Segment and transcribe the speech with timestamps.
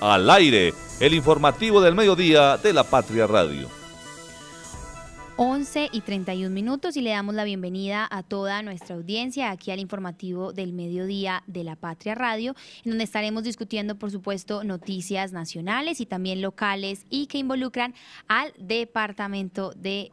[0.00, 3.68] Al aire, el informativo del mediodía de la Patria Radio.
[5.36, 9.78] 11 y 31 minutos y le damos la bienvenida a toda nuestra audiencia aquí al
[9.78, 16.00] informativo del mediodía de la Patria Radio, en donde estaremos discutiendo, por supuesto, noticias nacionales
[16.00, 17.94] y también locales y que involucran
[18.26, 20.12] al departamento de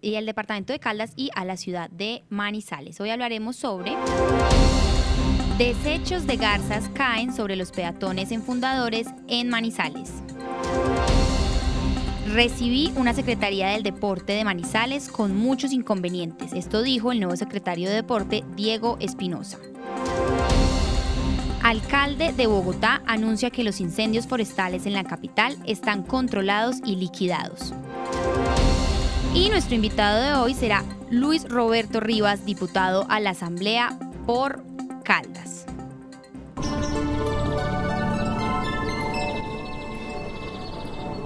[0.00, 3.00] y al departamento de Caldas y a la ciudad de Manizales.
[3.00, 3.96] Hoy hablaremos sobre
[5.58, 10.10] desechos de garzas caen sobre los peatones en fundadores en Manizales.
[12.34, 16.52] Recibí una Secretaría del Deporte de Manizales con muchos inconvenientes.
[16.52, 19.58] Esto dijo el nuevo secretario de Deporte, Diego Espinosa.
[21.62, 27.72] Alcalde de Bogotá anuncia que los incendios forestales en la capital están controlados y liquidados.
[29.34, 34.62] Y nuestro invitado de hoy será Luis Roberto Rivas, diputado a la Asamblea por
[35.06, 35.64] Caldas.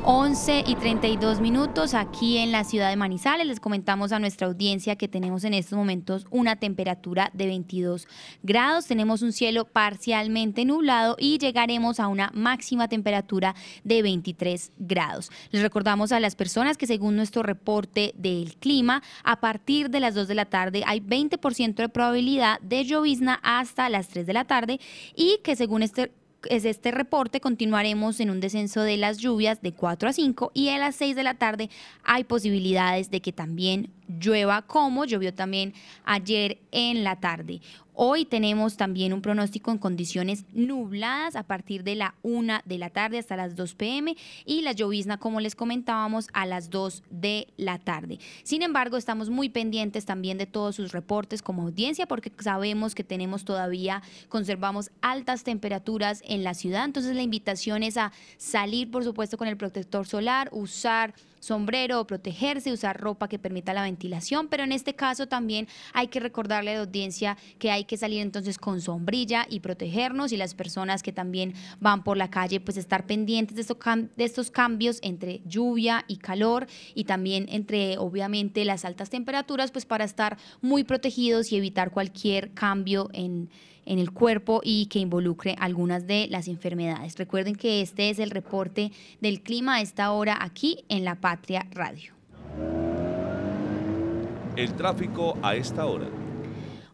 [0.04, 3.46] 11 y 32 minutos aquí en la ciudad de Manizales.
[3.46, 8.08] Les comentamos a nuestra audiencia que tenemos en estos momentos una temperatura de 22
[8.42, 8.86] grados.
[8.86, 15.30] Tenemos un cielo parcialmente nublado y llegaremos a una máxima temperatura de 23 grados.
[15.50, 20.14] Les recordamos a las personas que según nuestro reporte del clima, a partir de las
[20.14, 24.46] 2 de la tarde hay 20% de probabilidad de llovizna hasta las 3 de la
[24.46, 24.80] tarde
[25.14, 26.10] y que según este
[26.48, 30.68] es este reporte continuaremos en un descenso de las lluvias de 4 a 5 y
[30.70, 31.70] a las 6 de la tarde
[32.04, 35.74] hay posibilidades de que también llueva como llovió también
[36.04, 37.60] ayer en la tarde.
[38.02, 42.88] Hoy tenemos también un pronóstico en condiciones nubladas a partir de la 1 de la
[42.88, 47.48] tarde hasta las 2 pm y la llovizna, como les comentábamos, a las 2 de
[47.58, 48.18] la tarde.
[48.42, 53.04] Sin embargo, estamos muy pendientes también de todos sus reportes como audiencia porque sabemos que
[53.04, 56.86] tenemos todavía, conservamos altas temperaturas en la ciudad.
[56.86, 62.06] Entonces la invitación es a salir, por supuesto, con el protector solar, usar sombrero o
[62.06, 66.70] protegerse, usar ropa que permita la ventilación, pero en este caso también hay que recordarle
[66.72, 71.02] a la audiencia que hay que salir entonces con sombrilla y protegernos y las personas
[71.02, 73.78] que también van por la calle pues estar pendientes de estos,
[74.16, 79.86] de estos cambios entre lluvia y calor y también entre obviamente las altas temperaturas pues
[79.86, 83.48] para estar muy protegidos y evitar cualquier cambio en
[83.90, 87.16] en el cuerpo y que involucre algunas de las enfermedades.
[87.18, 91.66] Recuerden que este es el reporte del clima a esta hora aquí en La Patria
[91.72, 92.14] Radio.
[94.54, 96.06] El tráfico a esta hora.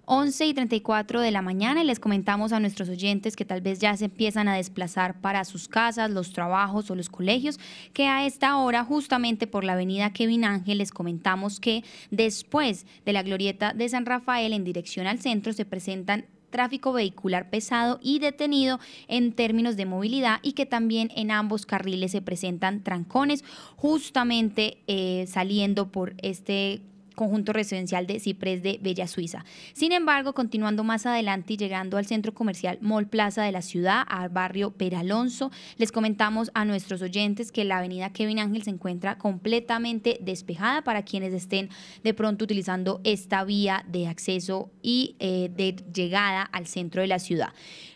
[0.07, 3.79] 11 y 34 de la mañana y les comentamos a nuestros oyentes que tal vez
[3.79, 7.59] ya se empiezan a desplazar para sus casas, los trabajos o los colegios,
[7.93, 13.13] que a esta hora justamente por la avenida Kevin Ángel les comentamos que después de
[13.13, 16.25] la glorieta de San Rafael en dirección al centro se presentan
[16.57, 22.13] tráfico vehicular pesado y detenido en términos de movilidad y que también en ambos carriles
[22.13, 23.45] se presentan trancones
[23.77, 26.81] justamente eh, saliendo por este
[27.17, 29.45] conjunto residencial de Ciprés de Bella Suiza.
[29.73, 34.05] Sin embargo, continuando más adelante y llegando al centro comercial Mall Plaza de la ciudad,
[34.07, 39.19] al barrio Peralonso, les comentamos a nuestros oyentes que la avenida Kevin Ángel se encuentra
[39.19, 41.71] completamente despejada para quienes estén
[42.05, 47.19] de pronto utilizando esta vía de acceso y eh, de llegada al centro de la
[47.19, 47.49] ciudad.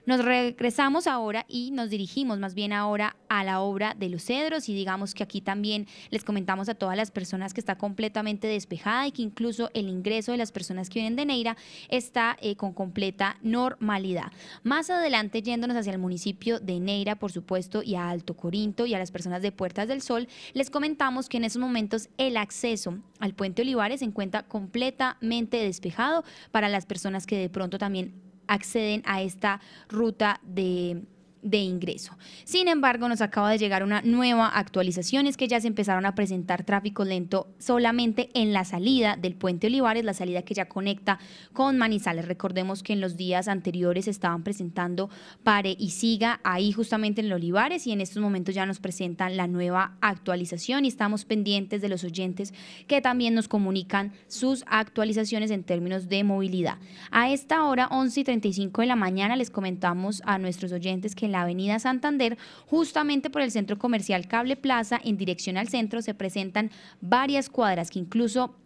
[0.06, 4.68] Nos regresamos ahora y nos dirigimos más bien ahora a la obra de los cedros
[4.68, 9.06] y digamos que aquí también les comentamos a todas las personas que está completamente despejada
[9.06, 11.56] y que incluso el ingreso de las personas que vienen de Neira
[11.88, 14.32] está eh, con completa normalidad.
[14.62, 18.94] Más adelante, yéndonos hacia el municipio de Neira, por supuesto, y a Alto Corinto y
[18.94, 22.98] a las personas de Puertas del Sol, les comentamos que en esos momentos el acceso
[23.18, 29.02] al puente Olivares se encuentra completamente despejado para las personas que de pronto también acceden
[29.06, 31.02] a esta ruta de
[31.42, 32.16] de ingreso.
[32.44, 36.14] Sin embargo, nos acaba de llegar una nueva actualización, es que ya se empezaron a
[36.14, 41.18] presentar tráfico lento solamente en la salida del puente Olivares, la salida que ya conecta
[41.52, 42.26] con Manizales.
[42.26, 45.10] Recordemos que en los días anteriores estaban presentando
[45.42, 49.36] Pare y Siga ahí justamente en el Olivares y en estos momentos ya nos presentan
[49.36, 52.52] la nueva actualización y estamos pendientes de los oyentes
[52.86, 56.78] que también nos comunican sus actualizaciones en términos de movilidad.
[57.10, 61.29] A esta hora, 11 y 35 de la mañana, les comentamos a nuestros oyentes que
[61.30, 62.36] en la avenida Santander,
[62.66, 67.90] justamente por el centro comercial Cable Plaza, en dirección al centro, se presentan varias cuadras
[67.90, 68.56] que incluso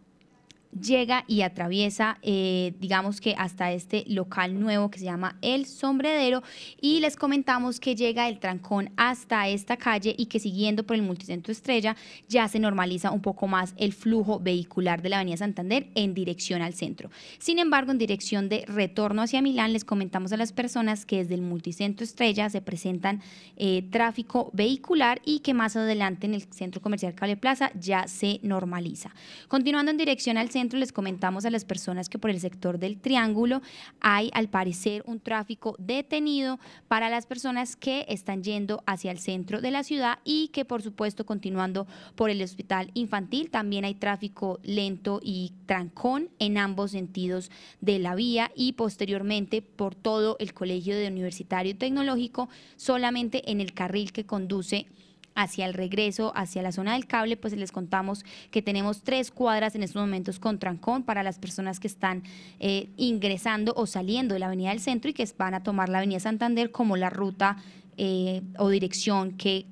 [0.81, 6.43] llega y atraviesa, eh, digamos que hasta este local nuevo que se llama El Sombredero
[6.81, 11.03] y les comentamos que llega el trancón hasta esta calle y que siguiendo por el
[11.03, 11.97] multicentro Estrella
[12.29, 16.62] ya se normaliza un poco más el flujo vehicular de la Avenida Santander en dirección
[16.62, 17.11] al centro.
[17.38, 21.35] Sin embargo, en dirección de retorno hacia Milán les comentamos a las personas que desde
[21.35, 23.23] el multicentro Estrella se presentan
[23.56, 28.41] eh, tráfico vehicular y que más adelante en el centro comercial Cable Plaza ya se
[28.43, 29.15] normaliza.
[29.49, 32.99] Continuando en dirección al centro, les comentamos a las personas que por el sector del
[32.99, 33.61] Triángulo
[34.00, 36.58] hay al parecer un tráfico detenido
[36.88, 40.82] para las personas que están yendo hacia el centro de la ciudad y que por
[40.82, 47.50] supuesto continuando por el hospital infantil también hay tráfico lento y trancón en ambos sentidos
[47.81, 53.75] de la vía y posteriormente por todo el colegio de universitario tecnológico solamente en el
[53.75, 54.87] carril que conduce
[55.34, 59.75] hacia el regreso, hacia la zona del cable, pues les contamos que tenemos tres cuadras
[59.75, 62.22] en estos momentos con trancón para las personas que están
[62.60, 65.98] eh, ingresando o saliendo de la Avenida del Centro y que van a tomar la
[65.98, 67.56] Avenida Santander como la ruta
[67.96, 69.66] eh, o dirección que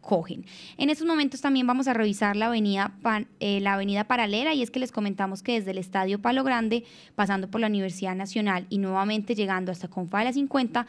[0.00, 0.44] cogen.
[0.76, 2.92] En estos momentos también vamos a revisar la avenida,
[3.38, 6.84] eh, la avenida paralela y es que les comentamos que desde el Estadio Palo Grande,
[7.14, 10.86] pasando por la Universidad Nacional y nuevamente llegando hasta Confa de la 50,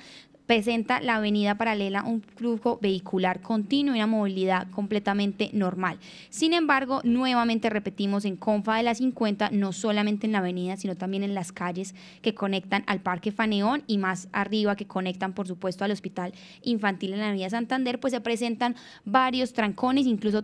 [0.52, 5.98] presenta la avenida paralela un flujo vehicular continuo y una movilidad completamente normal.
[6.30, 10.98] Sin embargo, nuevamente repetimos en Confa de la 50, no solamente en la avenida, sino
[10.98, 15.48] también en las calles que conectan al Parque Faneón y más arriba que conectan, por
[15.48, 16.34] supuesto, al Hospital
[16.64, 18.76] Infantil en la Avenida Santander, pues se presentan
[19.06, 20.44] varios trancones, incluso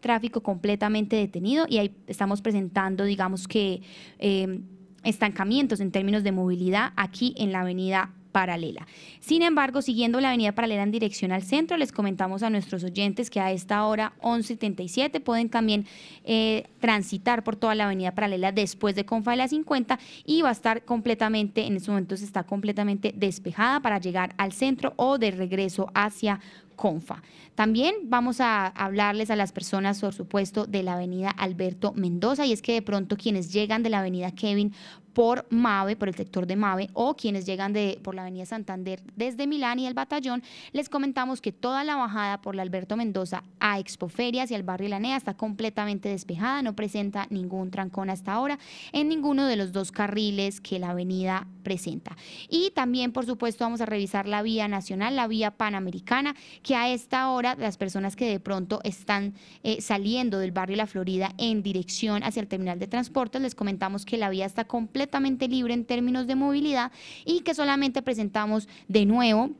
[0.00, 3.80] tráfico completamente detenido y ahí estamos presentando, digamos que...
[4.18, 4.60] Eh,
[5.06, 8.86] estancamientos en términos de movilidad aquí en la avenida paralela.
[9.18, 13.30] Sin embargo, siguiendo la avenida paralela en dirección al centro, les comentamos a nuestros oyentes
[13.30, 15.86] que a esta hora 11.77 pueden también
[16.22, 20.50] eh, transitar por toda la avenida paralela después de Confa de la 50 y va
[20.50, 25.30] a estar completamente, en estos momentos está completamente despejada para llegar al centro o de
[25.30, 26.38] regreso hacia
[26.76, 27.22] Confa.
[27.54, 32.52] También vamos a hablarles a las personas, por supuesto, de la avenida Alberto Mendoza y
[32.52, 34.74] es que de pronto quienes llegan de la avenida Kevin
[35.16, 39.02] por Mave, por el sector de Mave, o quienes llegan de, por la avenida Santander
[39.16, 40.42] desde Milán y el Batallón,
[40.72, 44.90] les comentamos que toda la bajada por la Alberto Mendoza a Expoferias y al barrio
[44.90, 48.58] Lanea está completamente despejada, no presenta ningún trancón hasta ahora
[48.92, 52.14] en ninguno de los dos carriles que la avenida presenta.
[52.50, 56.90] Y también, por supuesto, vamos a revisar la vía nacional, la vía panamericana, que a
[56.90, 59.32] esta hora las personas que de pronto están
[59.62, 64.04] eh, saliendo del barrio La Florida en dirección hacia el terminal de transportes, les comentamos
[64.04, 66.90] que la vía está completamente completamente libre en términos de movilidad
[67.24, 69.50] y que solamente presentamos de nuevo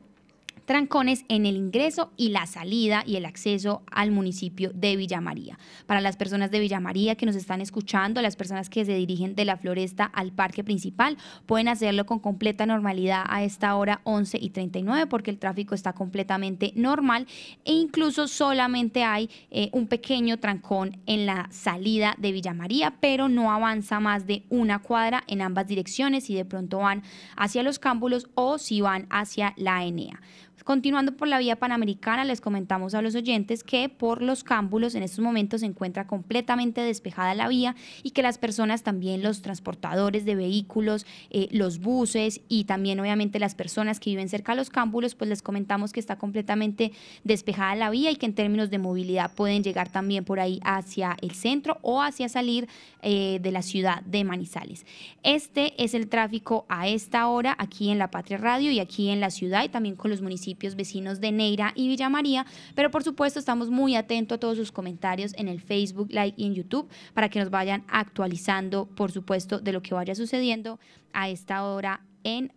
[0.66, 5.58] trancones en el ingreso y la salida y el acceso al municipio de Villa María.
[5.86, 9.34] Para las personas de Villa María que nos están escuchando, las personas que se dirigen
[9.34, 11.16] de la floresta al parque principal,
[11.46, 15.92] pueden hacerlo con completa normalidad a esta hora 11 y 39 porque el tráfico está
[15.92, 17.26] completamente normal
[17.64, 23.28] e incluso solamente hay eh, un pequeño trancón en la salida de Villa María, pero
[23.28, 27.02] no avanza más de una cuadra en ambas direcciones si de pronto van
[27.36, 30.20] hacia los cámbulos o si van hacia la Enea.
[30.66, 35.04] Continuando por la vía panamericana, les comentamos a los oyentes que por los cámbulos en
[35.04, 40.24] estos momentos se encuentra completamente despejada la vía y que las personas también, los transportadores
[40.24, 44.68] de vehículos, eh, los buses y también obviamente las personas que viven cerca de los
[44.68, 46.90] cámbulos, pues les comentamos que está completamente
[47.22, 51.16] despejada la vía y que en términos de movilidad pueden llegar también por ahí hacia
[51.22, 52.68] el centro o hacia salir
[53.02, 54.84] eh, de la ciudad de Manizales.
[55.22, 59.20] Este es el tráfico a esta hora aquí en La Patria Radio y aquí en
[59.20, 63.02] la ciudad y también con los municipios vecinos de Neira y Villa María, pero por
[63.02, 66.88] supuesto estamos muy atentos a todos sus comentarios en el Facebook, like y en YouTube
[67.14, 70.78] para que nos vayan actualizando, por supuesto, de lo que vaya sucediendo
[71.12, 72.52] a esta hora en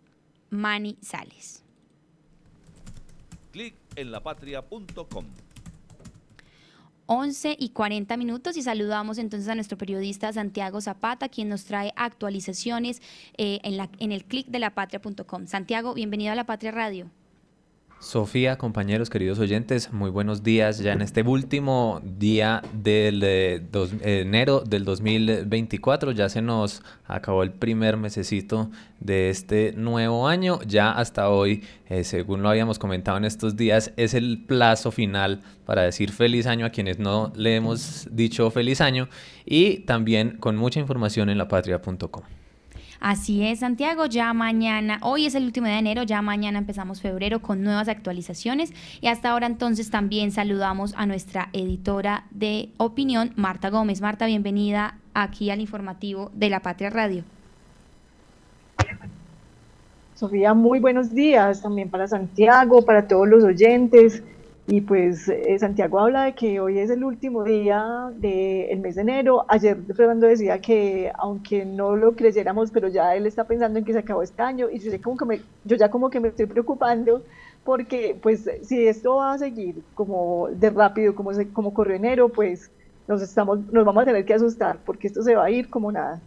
[0.50, 1.62] Manizales.
[3.52, 5.24] Clic en lapatria.com.
[7.12, 11.92] 11 y 40 minutos y saludamos entonces a nuestro periodista Santiago Zapata, quien nos trae
[11.96, 13.02] actualizaciones
[13.36, 15.48] eh, en, la, en el clic de lapatria.com.
[15.48, 17.10] Santiago, bienvenido a La Patria Radio.
[18.00, 20.78] Sofía, compañeros, queridos oyentes, muy buenos días.
[20.78, 23.62] Ya en este último día del eh,
[24.02, 30.60] enero del 2024, ya se nos acabó el primer mesecito de este nuevo año.
[30.66, 35.42] Ya hasta hoy, eh, según lo habíamos comentado en estos días, es el plazo final
[35.66, 39.10] para decir feliz año a quienes no le hemos dicho feliz año
[39.44, 42.39] y también con mucha información en lapatria.com.
[43.00, 47.40] Así es, Santiago, ya mañana, hoy es el último de enero, ya mañana empezamos febrero
[47.40, 53.70] con nuevas actualizaciones y hasta ahora entonces también saludamos a nuestra editora de opinión, Marta
[53.70, 54.02] Gómez.
[54.02, 57.24] Marta, bienvenida aquí al informativo de La Patria Radio.
[60.14, 64.22] Sofía, muy buenos días también para Santiago, para todos los oyentes.
[64.72, 69.00] Y pues eh, Santiago habla de que hoy es el último día del mes de
[69.00, 69.44] enero.
[69.48, 73.92] Ayer Fernando decía que aunque no lo creyéramos, pero ya él está pensando en que
[73.92, 76.28] se acabó este año y yo, sé como que me, yo ya como que me
[76.28, 77.24] estoy preocupando
[77.64, 82.28] porque pues si esto va a seguir como de rápido como, se, como corrió enero,
[82.28, 82.70] pues
[83.08, 85.90] nos, estamos, nos vamos a tener que asustar porque esto se va a ir como
[85.90, 86.20] nada.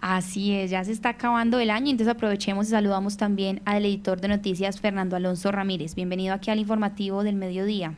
[0.00, 4.18] Así es, ya se está acabando el año, entonces aprovechemos y saludamos también al editor
[4.18, 5.94] de noticias Fernando Alonso Ramírez.
[5.94, 7.94] Bienvenido aquí al informativo del mediodía.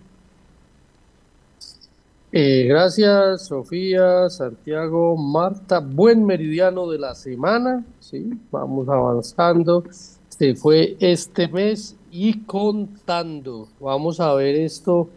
[2.33, 5.79] Eh, gracias, Sofía, Santiago, Marta.
[5.79, 7.85] Buen meridiano de la semana.
[8.01, 9.85] Sí, vamos avanzando.
[10.29, 13.69] Se fue este mes y contando.
[13.79, 15.09] Vamos a ver esto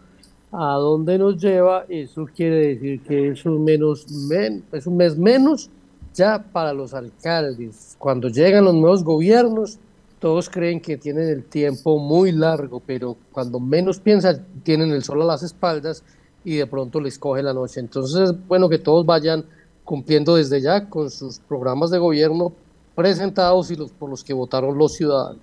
[0.52, 1.86] a dónde nos lleva.
[1.90, 4.06] Eso quiere decir que es un, menos,
[4.72, 5.72] es un mes menos
[6.16, 9.78] ya para los alcaldes, cuando llegan los nuevos gobiernos,
[10.20, 15.22] todos creen que tienen el tiempo muy largo, pero cuando menos piensan, tienen el sol
[15.22, 16.04] a las espaldas
[16.44, 17.80] y de pronto les coge la noche.
[17.80, 19.46] Entonces es bueno que todos vayan
[19.84, 22.54] cumpliendo desde ya con sus programas de gobierno
[22.96, 25.42] presentados y los por los que votaron los ciudadanos.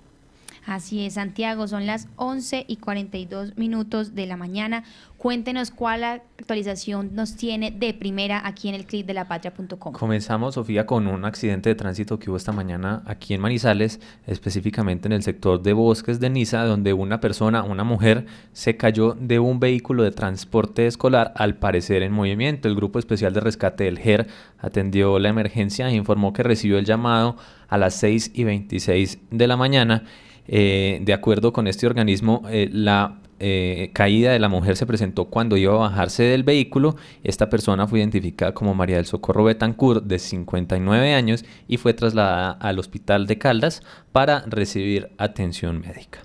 [0.65, 4.83] Así es, Santiago, son las 11 y 42 minutos de la mañana.
[5.17, 9.93] Cuéntenos cuál actualización nos tiene de primera aquí en el clip de lapatria.com.
[9.93, 15.07] Comenzamos, Sofía, con un accidente de tránsito que hubo esta mañana aquí en Manizales, específicamente
[15.07, 19.39] en el sector de Bosques de Niza, donde una persona, una mujer, se cayó de
[19.39, 22.67] un vehículo de transporte escolar, al parecer en movimiento.
[22.67, 24.27] El Grupo Especial de Rescate del GER
[24.59, 29.47] atendió la emergencia e informó que recibió el llamado a las 6 y 26 de
[29.47, 30.03] la mañana.
[30.47, 35.25] Eh, de acuerdo con este organismo, eh, la eh, caída de la mujer se presentó
[35.25, 36.95] cuando iba a bajarse del vehículo.
[37.23, 42.51] Esta persona fue identificada como María del Socorro Betancourt, de 59 años, y fue trasladada
[42.51, 46.21] al hospital de Caldas para recibir atención médica.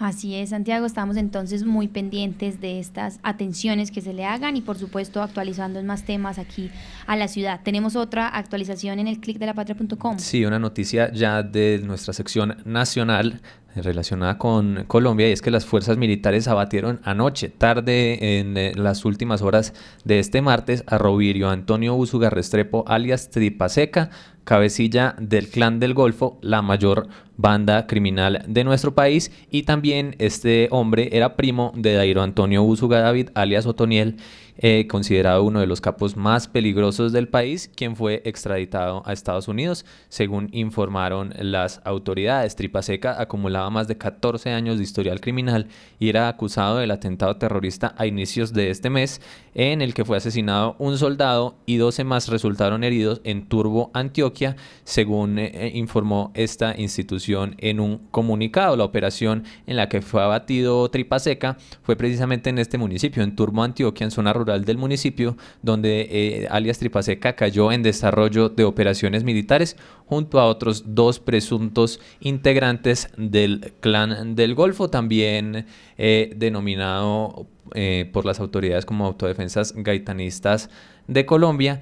[0.00, 4.62] Así es, Santiago, estamos entonces muy pendientes de estas atenciones que se le hagan y
[4.62, 6.70] por supuesto actualizando más temas aquí
[7.06, 7.60] a la ciudad.
[7.62, 10.18] Tenemos otra actualización en el clic de la patria.com.
[10.18, 13.42] Sí, una noticia ya de nuestra sección nacional
[13.74, 19.04] relacionada con Colombia y es que las fuerzas militares abatieron anoche, tarde en eh, las
[19.04, 19.74] últimas horas
[20.04, 24.10] de este martes, a Rovirio Antonio Usuga Restrepo, alias Tripaseca,
[24.44, 30.68] cabecilla del Clan del Golfo, la mayor banda criminal de nuestro país, y también este
[30.70, 34.16] hombre era primo de Dairo Antonio Usuga David, alias Otoniel,
[34.58, 39.48] eh, considerado uno de los capos más peligrosos del país, quien fue extraditado a Estados
[39.48, 42.56] Unidos, según informaron las autoridades.
[42.56, 47.94] Tripaseca acumulaba más de 14 años de historial criminal y era acusado del atentado terrorista
[47.96, 49.20] a inicios de este mes,
[49.54, 54.56] en el que fue asesinado un soldado y 12 más resultaron heridos en Turbo, Antioquia,
[54.84, 58.76] según eh, eh, informó esta institución en un comunicado.
[58.76, 63.62] La operación en la que fue abatido Tripaseca fue precisamente en este municipio, en Turbo,
[63.62, 69.24] Antioquia, en zona rural del municipio, donde eh, alias Tripaseca cayó en desarrollo de operaciones
[69.24, 75.66] militares junto a otros dos presuntos integrantes del clan del Golfo, también
[75.98, 80.70] eh, denominado eh, por las autoridades como autodefensas gaitanistas
[81.06, 81.80] de Colombia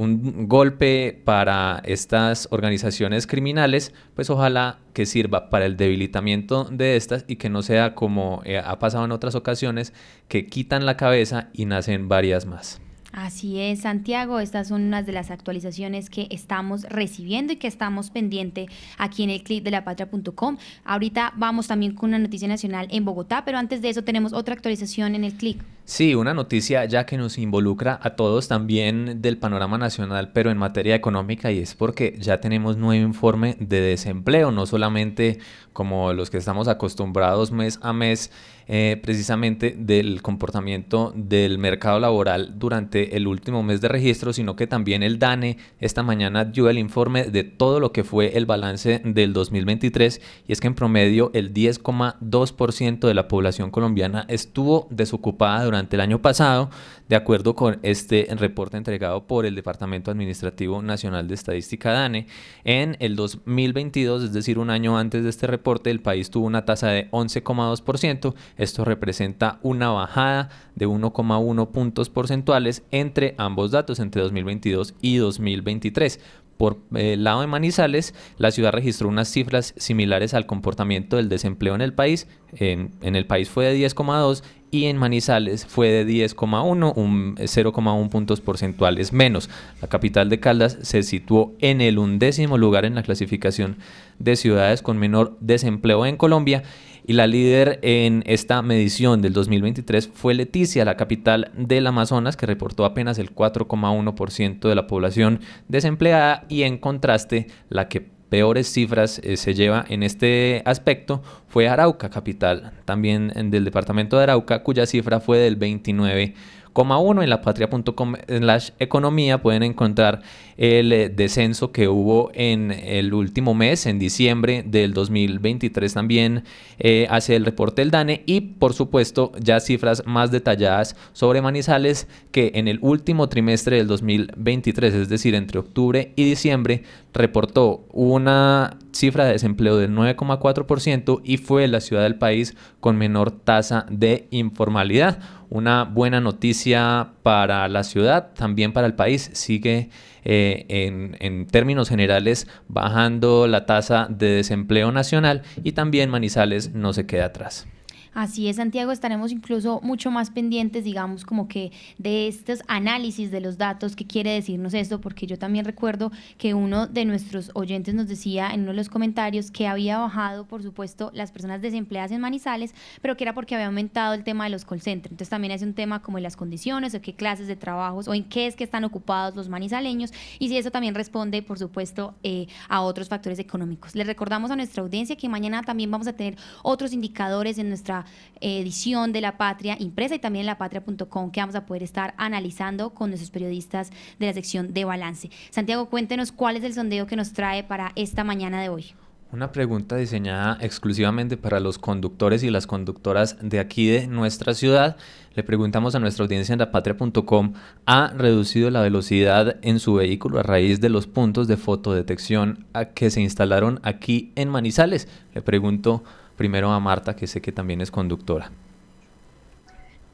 [0.00, 7.26] un golpe para estas organizaciones criminales, pues ojalá que sirva para el debilitamiento de estas
[7.28, 9.92] y que no sea como eh, ha pasado en otras ocasiones,
[10.26, 12.80] que quitan la cabeza y nacen varias más.
[13.12, 14.38] Así es, Santiago.
[14.38, 18.66] Estas son unas de las actualizaciones que estamos recibiendo y que estamos pendiente
[18.98, 20.58] aquí en el clip de lapatria.com.
[20.84, 24.54] Ahorita vamos también con una noticia nacional en Bogotá, pero antes de eso tenemos otra
[24.54, 25.60] actualización en el clip.
[25.84, 30.56] Sí, una noticia ya que nos involucra a todos también del panorama nacional, pero en
[30.56, 35.40] materia económica, y es porque ya tenemos nuevo informe de desempleo, no solamente
[35.72, 38.30] como los que estamos acostumbrados mes a mes
[38.68, 44.66] eh, precisamente del comportamiento del mercado laboral durante el último mes de registro, sino que
[44.66, 49.00] también el DANE esta mañana dio el informe de todo lo que fue el balance
[49.04, 55.64] del 2023 y es que en promedio el 10,2% de la población colombiana estuvo desocupada
[55.64, 56.70] durante el año pasado,
[57.10, 62.28] de acuerdo con este reporte entregado por el Departamento Administrativo Nacional de Estadística DANE.
[62.62, 66.64] En el 2022, es decir, un año antes de este reporte, el país tuvo una
[66.64, 74.22] tasa de 11,2%, esto representa una bajada de 1,1 puntos porcentuales entre ambos datos, entre
[74.22, 76.20] 2022 y 2023.
[76.56, 81.74] por el lado de Manizales, la ciudad registró unas cifras similares al comportamiento del desempleo
[81.74, 82.28] en el país.
[82.52, 88.08] En, en el país fue de 10,2 y en Manizales fue de 10,1, un 0,1
[88.08, 89.50] puntos porcentuales menos.
[89.80, 93.76] La capital de Caldas se situó en el undécimo lugar en la clasificación
[94.18, 96.62] de ciudades con menor desempleo en Colombia
[97.06, 102.46] y la líder en esta medición del 2023 fue Leticia, la capital del Amazonas, que
[102.46, 109.20] reportó apenas el 4,1% de la población desempleada y en contraste la que peores cifras
[109.22, 114.86] eh, se lleva en este aspecto fue Arauca, capital también del departamento de Arauca, cuya
[114.86, 116.34] cifra fue del 29
[116.74, 120.22] uno en la patria.com slash economía pueden encontrar
[120.56, 126.44] el eh, descenso que hubo en el último mes, en diciembre del 2023 también
[126.78, 132.06] eh, hace el reporte del DANE y por supuesto ya cifras más detalladas sobre Manizales
[132.30, 138.76] que en el último trimestre del 2023, es decir, entre octubre y diciembre, reportó una
[138.92, 144.26] cifra de desempleo del 9,4% y fue la ciudad del país con menor tasa de
[144.30, 145.18] informalidad
[145.50, 149.30] una buena noticia para la ciudad, también para el país.
[149.34, 149.90] Sigue
[150.24, 156.92] eh, en, en, términos generales bajando la tasa de desempleo nacional y también Manizales no
[156.92, 157.66] se queda atrás.
[158.12, 163.40] Así es, Santiago, estaremos incluso mucho más pendientes, digamos, como que de estos análisis de
[163.40, 167.94] los datos, qué quiere decirnos esto, porque yo también recuerdo que uno de nuestros oyentes
[167.94, 172.10] nos decía en uno de los comentarios que había bajado, por supuesto, las personas desempleadas
[172.10, 175.12] en Manizales, pero que era porque había aumentado el tema de los call centers.
[175.12, 178.24] Entonces también es un tema como las condiciones, o qué clases de trabajos, o en
[178.24, 182.48] qué es que están ocupados los manizaleños, y si eso también responde, por supuesto, eh,
[182.68, 183.94] a otros factores económicos.
[183.94, 187.99] Les recordamos a nuestra audiencia que mañana también vamos a tener otros indicadores en nuestra
[188.40, 192.90] edición de La Patria impresa y también en lapatria.com que vamos a poder estar analizando
[192.90, 195.30] con nuestros periodistas de la sección de balance.
[195.50, 198.94] Santiago, cuéntenos cuál es el sondeo que nos trae para esta mañana de hoy.
[199.32, 204.96] Una pregunta diseñada exclusivamente para los conductores y las conductoras de aquí de nuestra ciudad.
[205.34, 207.52] Le preguntamos a nuestra audiencia en lapatria.com,
[207.86, 212.66] ¿ha reducido la velocidad en su vehículo a raíz de los puntos de fotodetección
[212.96, 215.06] que se instalaron aquí en Manizales?
[215.32, 216.02] Le pregunto
[216.40, 218.50] primero a Marta, que sé que también es conductora.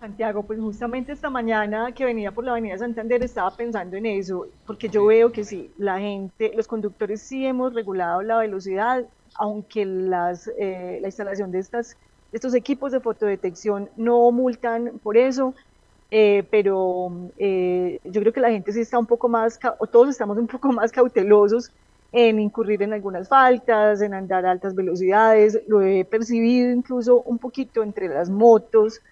[0.00, 4.48] Santiago, pues justamente esta mañana que venía por la Avenida Santander estaba pensando en eso,
[4.66, 9.04] porque yo veo que sí, la gente, los conductores sí hemos regulado la velocidad,
[9.36, 11.96] aunque las, eh, la instalación de, estas,
[12.32, 15.54] estos equipos de fotodetección no multan por eso,
[16.10, 20.08] eh, pero eh, yo creo que la gente sí está un poco más, o todos
[20.08, 21.70] estamos un poco más cautelosos
[22.18, 27.36] en incurrir en algunas faltas, en andar a altas velocidades, lo he percibido incluso un
[27.36, 29.02] poquito entre las motos,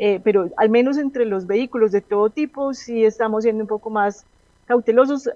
[0.00, 3.88] eh, pero al menos entre los vehículos de todo tipo sí estamos siendo un poco
[3.88, 4.26] más
[4.66, 5.30] cautelosos,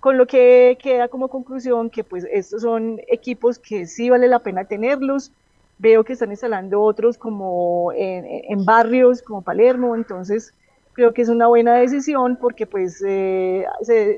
[0.00, 4.38] con lo que queda como conclusión que pues estos son equipos que sí vale la
[4.38, 5.32] pena tenerlos,
[5.76, 10.54] veo que están instalando otros como en, en barrios como Palermo, entonces
[10.94, 13.66] creo que es una buena decisión porque pues eh,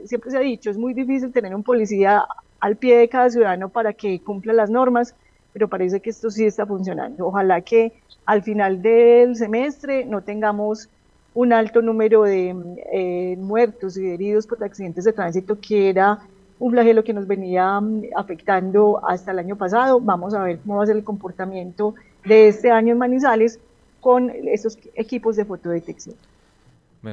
[0.04, 2.24] siempre se ha dicho, es muy difícil tener un policía
[2.60, 5.14] al pie de cada ciudadano para que cumpla las normas,
[5.52, 7.26] pero parece que esto sí está funcionando.
[7.26, 7.92] Ojalá que
[8.26, 10.88] al final del semestre no tengamos
[11.34, 12.54] un alto número de
[12.92, 16.18] eh, muertos y heridos por accidentes de tránsito, que era
[16.58, 20.00] un flagelo que nos venía mm, afectando hasta el año pasado.
[20.00, 23.60] Vamos a ver cómo va a ser el comportamiento de este año en Manizales
[24.00, 26.16] con estos equipos de fotodetección.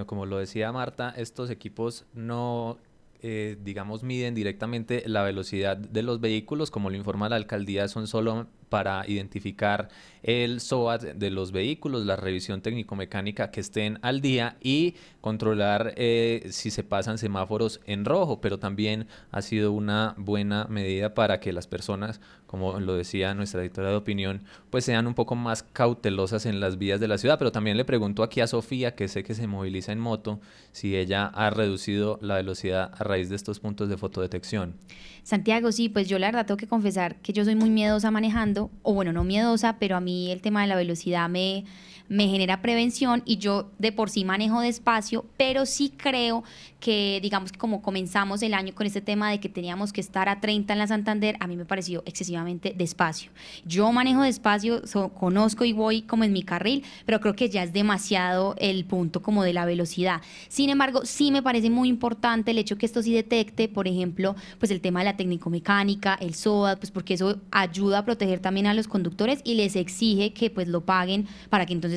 [0.06, 2.78] Como lo decía Marta, estos equipos no,
[3.22, 8.08] eh, digamos, miden directamente la velocidad de los vehículos, como lo informa la alcaldía, son
[8.08, 9.90] solo para identificar
[10.24, 16.48] el SOAT de los vehículos, la revisión técnico-mecánica que estén al día y controlar eh,
[16.50, 21.54] si se pasan semáforos en rojo, pero también ha sido una buena medida para que
[21.54, 26.48] las personas, como lo decía nuestra editora de opinión, pues sean un poco más cautelosas
[26.48, 27.38] en las vías de la ciudad.
[27.38, 30.40] Pero también le pregunto aquí a Sofía, que sé que se moviliza en moto,
[30.72, 34.78] si ella ha reducido la velocidad a raíz de estos puntos de fotodetección.
[35.24, 38.62] Santiago, sí, pues yo la verdad tengo que confesar que yo soy muy miedosa manejando,
[38.82, 41.65] o bueno, no miedosa, pero a mí el tema de la velocidad me,
[42.10, 46.44] me genera prevención y yo de por sí manejo despacio, pero sí creo
[46.80, 50.28] que digamos que como comenzamos el año con este tema de que teníamos que estar
[50.28, 53.32] a 30 en la Santander, a mí me pareció excesivamente despacio.
[53.66, 54.82] Yo manejo despacio,
[55.13, 59.22] conozco y voy como en mi carril, pero creo que ya es demasiado el punto
[59.22, 60.22] como de la velocidad.
[60.50, 64.36] Sin embargo, sí me parece muy importante el hecho que esto sí detecte, por ejemplo,
[64.60, 68.68] pues el tema de la técnico-mecánica, el SOA, pues porque eso ayuda a proteger también
[68.68, 71.93] a los conductores y les exige que pues lo paguen para que entonces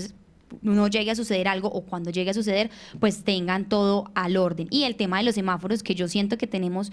[0.63, 4.69] no llegue a suceder algo o cuando llegue a suceder, pues tengan todo al orden.
[4.71, 6.93] Y el tema de los semáforos, que yo siento que tenemos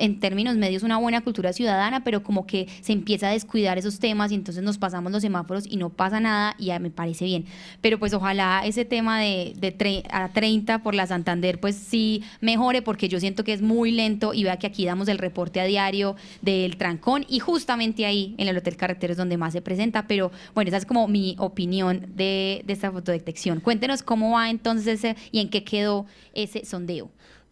[0.00, 3.98] en términos medios una buena cultura ciudadana, pero como que se empieza a descuidar esos
[3.98, 7.44] temas y entonces nos pasamos los semáforos y no pasa nada y me parece bien.
[7.80, 12.82] Pero pues ojalá ese tema de, de a 30 por la Santander pues sí mejore
[12.82, 15.64] porque yo siento que es muy lento y vea que aquí damos el reporte a
[15.64, 20.06] diario del trancón y justamente ahí en el Hotel Carretero es donde más se presenta,
[20.06, 23.60] pero bueno, esa es como mi opinión de esta fotodetección.
[23.60, 27.10] Cuéntenos cómo va entonces y en qué quedó ese sondeo.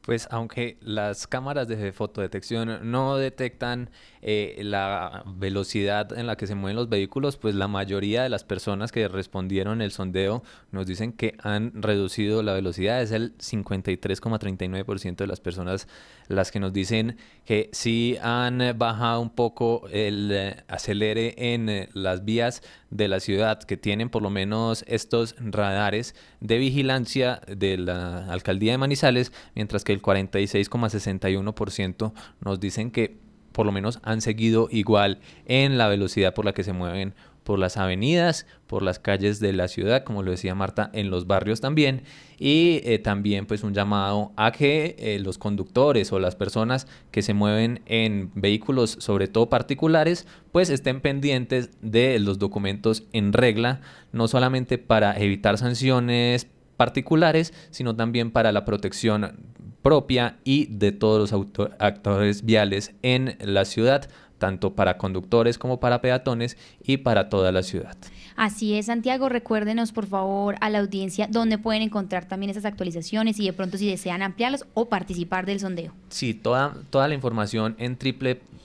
[0.09, 3.91] Pues aunque las cámaras de fotodetección no detectan
[4.23, 8.45] eh, la velocidad en la que se mueven los vehículos, pues la mayoría de las
[8.45, 13.03] personas que respondieron el sondeo nos dicen que han reducido la velocidad.
[13.03, 15.89] Es el 53,39% de las personas
[16.29, 21.89] las que nos dicen que sí han bajado un poco el eh, acelere en eh,
[21.93, 27.79] las vías de la ciudad que tienen por lo menos estos radares de vigilancia de
[27.79, 33.28] la alcaldía de Manizales, mientras que el 46,61% nos dicen que
[33.59, 37.59] por lo menos han seguido igual en la velocidad por la que se mueven por
[37.59, 41.61] las avenidas, por las calles de la ciudad, como lo decía Marta, en los barrios
[41.61, 42.03] también,
[42.39, 47.21] y eh, también pues un llamado a que eh, los conductores o las personas que
[47.21, 53.81] se mueven en vehículos, sobre todo particulares, pues estén pendientes de los documentos en regla,
[54.13, 59.37] no solamente para evitar sanciones particulares, sino también para la protección
[59.83, 66.01] propia y de todos los actores viales en la ciudad, tanto para conductores como para
[66.01, 67.97] peatones y para toda la ciudad.
[68.37, 73.41] Así es, Santiago, recuérdenos por favor a la audiencia dónde pueden encontrar también esas actualizaciones
[73.41, 75.93] y de pronto si desean ampliarlos o participar del sondeo.
[76.09, 77.97] Sí, toda, toda la información en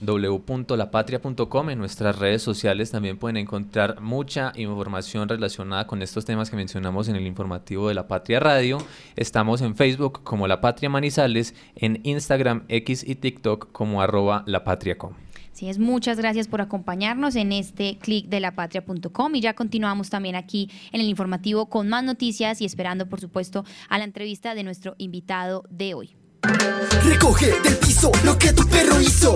[0.01, 6.55] www.lapatria.com, en nuestras redes sociales también pueden encontrar mucha información relacionada con estos temas que
[6.55, 8.77] mencionamos en el informativo de La Patria Radio.
[9.15, 15.13] Estamos en Facebook como La Patria Manizales, en Instagram, X y TikTok como arroba lapatriacom.
[15.53, 20.35] Sí, es muchas gracias por acompañarnos en este clic de lapatria.com y ya continuamos también
[20.35, 24.63] aquí en el informativo con más noticias y esperando, por supuesto, a la entrevista de
[24.63, 26.15] nuestro invitado de hoy.
[27.03, 29.35] Recoge del piso lo que tu perro hizo.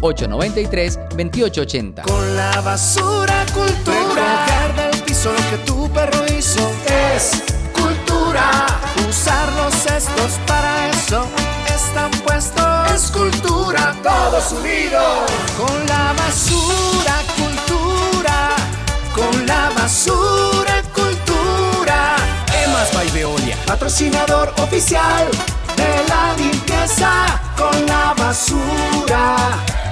[0.00, 2.02] 893-2880.
[2.02, 4.48] Con la basura cultura
[5.08, 8.66] piso lo que tu perro hizo es cultura.
[9.08, 11.26] Usar los cestos para eso
[11.66, 12.90] están puestos.
[12.92, 15.30] Es cultura, todos unidos.
[15.56, 18.50] Con la basura, cultura.
[19.14, 22.16] Con la basura, cultura.
[22.64, 25.26] Emas by Veolia, patrocinador oficial
[25.76, 27.10] de la limpieza.
[27.56, 29.36] Con la basura,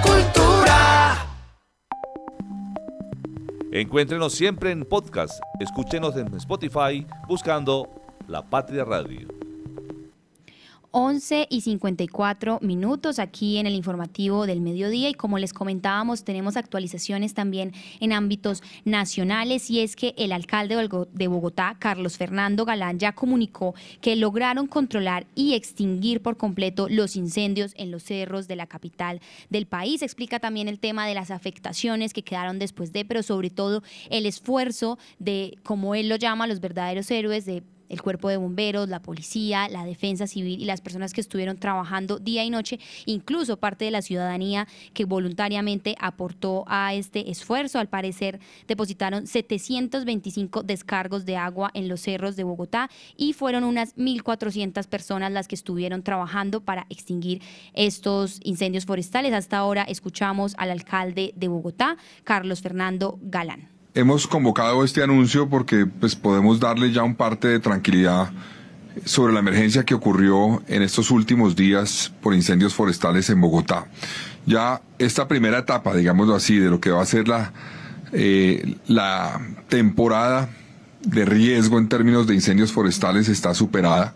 [0.07, 1.27] cultura.
[3.71, 5.39] Encuéntrenos siempre en podcast.
[5.59, 7.89] Escúchenos en Spotify buscando
[8.27, 9.46] La Patria Radio.
[10.99, 16.57] 11 y 54 minutos aquí en el informativo del mediodía y como les comentábamos tenemos
[16.57, 20.75] actualizaciones también en ámbitos nacionales y es que el alcalde
[21.13, 27.15] de Bogotá, Carlos Fernando Galán, ya comunicó que lograron controlar y extinguir por completo los
[27.15, 30.01] incendios en los cerros de la capital del país.
[30.01, 34.25] Explica también el tema de las afectaciones que quedaron después de, pero sobre todo el
[34.25, 39.01] esfuerzo de, como él lo llama, los verdaderos héroes de el cuerpo de bomberos, la
[39.01, 43.85] policía, la defensa civil y las personas que estuvieron trabajando día y noche, incluso parte
[43.85, 47.79] de la ciudadanía que voluntariamente aportó a este esfuerzo.
[47.79, 53.95] Al parecer depositaron 725 descargos de agua en los cerros de Bogotá y fueron unas
[53.95, 57.41] 1.400 personas las que estuvieron trabajando para extinguir
[57.73, 59.33] estos incendios forestales.
[59.33, 63.76] Hasta ahora escuchamos al alcalde de Bogotá, Carlos Fernando Galán.
[63.97, 68.29] Hemos convocado este anuncio porque pues, podemos darle ya un parte de tranquilidad
[69.05, 73.87] sobre la emergencia que ocurrió en estos últimos días por incendios forestales en Bogotá.
[74.45, 77.53] Ya esta primera etapa, digámoslo así, de lo que va a ser la,
[78.13, 80.47] eh, la temporada
[81.01, 84.13] de riesgo en términos de incendios forestales está superada.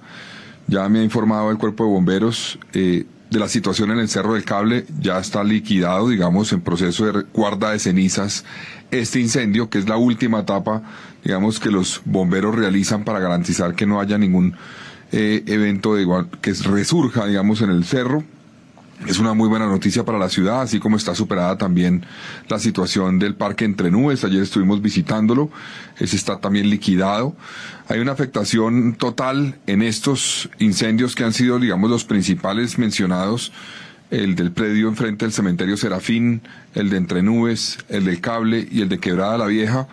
[0.67, 4.34] Ya me ha informado el cuerpo de bomberos eh, de la situación en el Cerro
[4.34, 8.44] del Cable, ya está liquidado, digamos, en proceso de guarda de cenizas
[8.91, 10.84] este incendio, que es la última etapa,
[11.23, 14.56] digamos, que los bomberos realizan para garantizar que no haya ningún
[15.12, 18.23] eh, evento de igual, que resurja, digamos, en el cerro.
[19.08, 22.06] es una muy buena noticia para la ciudad, así como está superada también
[22.47, 24.23] la situación del parque entre nubes.
[24.23, 25.49] Ayer estuvimos visitándolo,
[25.97, 27.36] ese está también liquidado.
[27.88, 33.51] Hay una afectación total en estos incendios que han sido, digamos, los principales mencionados.
[34.12, 36.41] El del predio enfrente del cementerio Serafín,
[36.76, 39.88] el de Entre Nubes, el del cable y el de Quebrada la Vieja,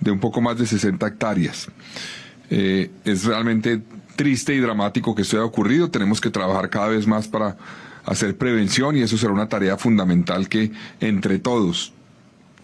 [0.00, 1.68] de un poco más de 60 hectáreas.
[2.50, 3.80] Eh, es realmente
[4.16, 5.90] triste y dramático que esto haya ocurrido.
[5.90, 7.56] Tenemos que trabajar cada vez más para
[8.04, 11.94] hacer prevención y eso será una tarea fundamental que entre todos,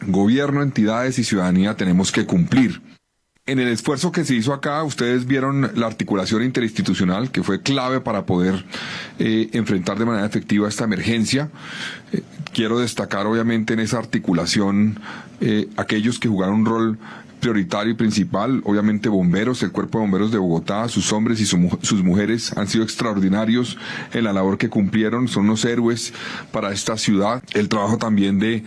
[0.07, 2.83] gobierno, entidades y ciudadanía tenemos que cumplir.
[3.51, 8.01] En el esfuerzo que se hizo acá, ustedes vieron la articulación interinstitucional que fue clave
[8.01, 8.65] para poder
[9.19, 11.51] eh, enfrentar de manera efectiva esta emergencia.
[12.13, 15.01] Eh, quiero destacar obviamente en esa articulación
[15.41, 16.99] eh, aquellos que jugaron un rol
[17.41, 22.05] prioritario y principal, obviamente bomberos, el cuerpo de bomberos de Bogotá, sus hombres y sus
[22.05, 23.79] mujeres han sido extraordinarios
[24.13, 26.13] en la labor que cumplieron, son unos héroes
[26.53, 27.43] para esta ciudad.
[27.55, 28.63] El trabajo también de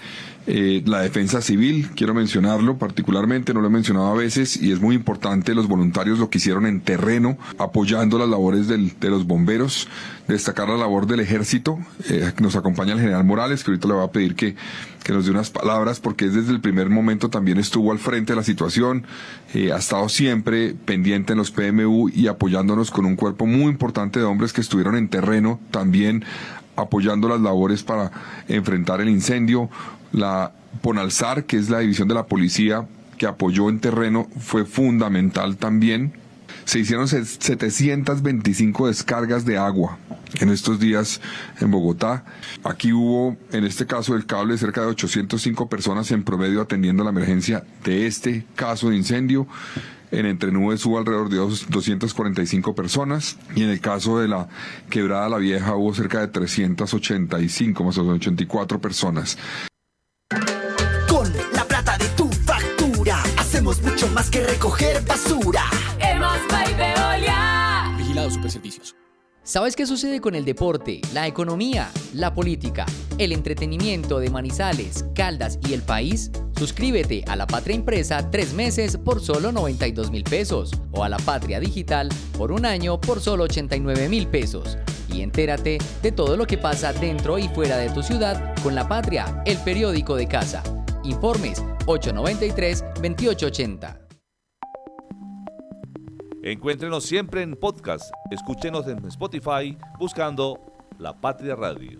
[0.45, 4.81] eh, la defensa civil, quiero mencionarlo particularmente, no lo he mencionado a veces y es
[4.81, 9.25] muy importante los voluntarios lo que hicieron en terreno, apoyando las labores del, de los
[9.25, 9.87] bomberos,
[10.27, 11.79] destacar la labor del ejército,
[12.09, 14.55] eh, nos acompaña el general Morales, que ahorita le voy a pedir que,
[15.03, 18.37] que nos dé unas palabras, porque desde el primer momento también estuvo al frente de
[18.37, 19.05] la situación,
[19.53, 24.19] eh, ha estado siempre pendiente en los PMU y apoyándonos con un cuerpo muy importante
[24.19, 26.25] de hombres que estuvieron en terreno también
[26.75, 28.11] apoyando las labores para
[28.47, 29.69] enfrentar el incendio,
[30.13, 35.57] la Ponalzar, que es la división de la policía que apoyó en terreno, fue fundamental
[35.57, 36.13] también.
[36.65, 39.97] Se hicieron 725 descargas de agua
[40.39, 41.19] en estos días
[41.59, 42.23] en Bogotá.
[42.63, 47.09] Aquí hubo, en este caso del cable, cerca de 805 personas en promedio atendiendo la
[47.09, 49.47] emergencia de este caso de incendio.
[50.11, 54.47] En Entre Nubes hubo alrededor de 245 personas y en el caso de la
[54.89, 59.37] Quebrada la Vieja hubo cerca de 385, más o menos 84 personas.
[63.63, 65.63] Mucho más que recoger basura.
[65.99, 66.37] Hemos
[66.77, 67.93] Veolia.
[67.97, 68.93] Vigilado Superservicios.
[69.43, 72.85] ¿Sabes qué sucede con el deporte, la economía, la política,
[73.17, 76.31] el entretenimiento de Manizales, Caldas y el país?
[76.57, 81.17] Suscríbete a La Patria Impresa tres meses por solo 92 mil pesos o a La
[81.17, 84.77] Patria Digital por un año por solo 89 mil pesos.
[85.09, 88.87] Y entérate de todo lo que pasa dentro y fuera de tu ciudad con La
[88.87, 90.63] Patria, el periódico de casa.
[91.03, 93.99] Informes 893-2880.
[96.43, 98.09] Encuéntrenos siempre en podcast.
[98.31, 100.61] Escúchenos en Spotify buscando
[100.99, 101.99] La Patria Radio.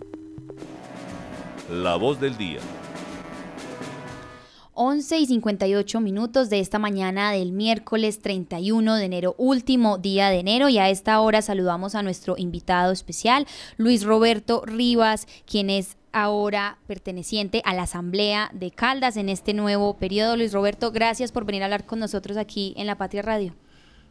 [1.70, 2.60] La voz del día.
[4.72, 10.40] 11 y 58 minutos de esta mañana del miércoles 31 de enero, último día de
[10.40, 15.96] enero, y a esta hora saludamos a nuestro invitado especial, Luis Roberto Rivas, quien es
[16.14, 20.36] ahora perteneciente a la Asamblea de Caldas en este nuevo periodo.
[20.36, 23.54] Luis Roberto, gracias por venir a hablar con nosotros aquí en La Patria Radio.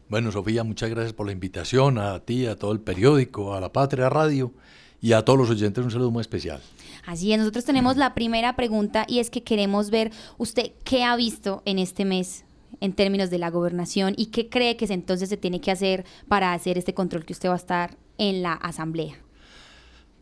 [0.08, 3.72] Bueno, Sofía, muchas gracias por la invitación, a ti, a todo el periódico, a La
[3.72, 4.52] Patria Radio
[5.00, 6.60] y a todos los oyentes un saludo muy especial.
[7.06, 11.16] Así es, nosotros tenemos la primera pregunta y es que queremos ver usted qué ha
[11.16, 12.44] visto en este mes
[12.80, 16.52] en términos de la gobernación y qué cree que entonces se tiene que hacer para
[16.52, 19.23] hacer este control que usted va a estar en la asamblea.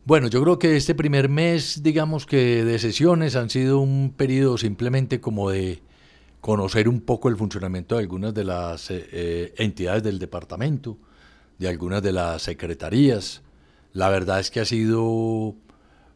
[0.04, 4.58] Bueno, yo creo que este primer mes, digamos que de sesiones han sido un periodo
[4.58, 5.80] simplemente como de
[6.40, 10.98] conocer un poco el funcionamiento de algunas de las eh, eh, entidades del departamento,
[11.60, 13.42] de algunas de las secretarías.
[13.92, 15.54] La verdad es que ha sido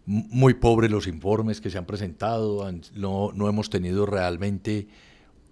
[0.05, 4.89] muy pobre los informes que se han presentado, no, no hemos tenido realmente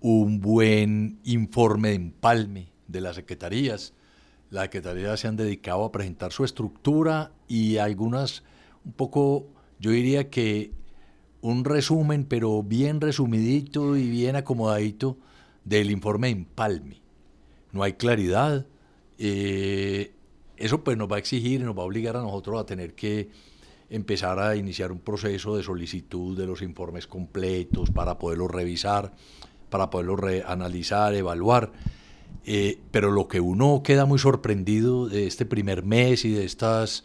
[0.00, 3.94] un buen informe de empalme de las secretarías
[4.54, 8.44] la Secretaría se han dedicado a presentar su estructura y algunas,
[8.84, 9.48] un poco,
[9.80, 10.70] yo diría que
[11.40, 15.18] un resumen, pero bien resumidito y bien acomodadito
[15.64, 17.02] del informe Empalme.
[17.72, 18.64] No hay claridad.
[19.18, 20.14] Eh,
[20.56, 22.94] eso pues nos va a exigir y nos va a obligar a nosotros a tener
[22.94, 23.30] que
[23.90, 29.12] empezar a iniciar un proceso de solicitud de los informes completos para poderlos revisar,
[29.68, 31.72] para poderlos analizar, evaluar.
[32.46, 37.04] Eh, pero lo que uno queda muy sorprendido de este primer mes y de estas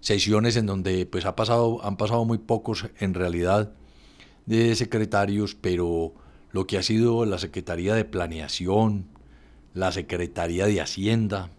[0.00, 3.72] sesiones en donde pues ha pasado, han pasado muy pocos en realidad
[4.46, 6.14] de secretarios, pero
[6.52, 9.06] lo que ha sido la Secretaría de Planeación,
[9.74, 11.50] la Secretaría de Hacienda,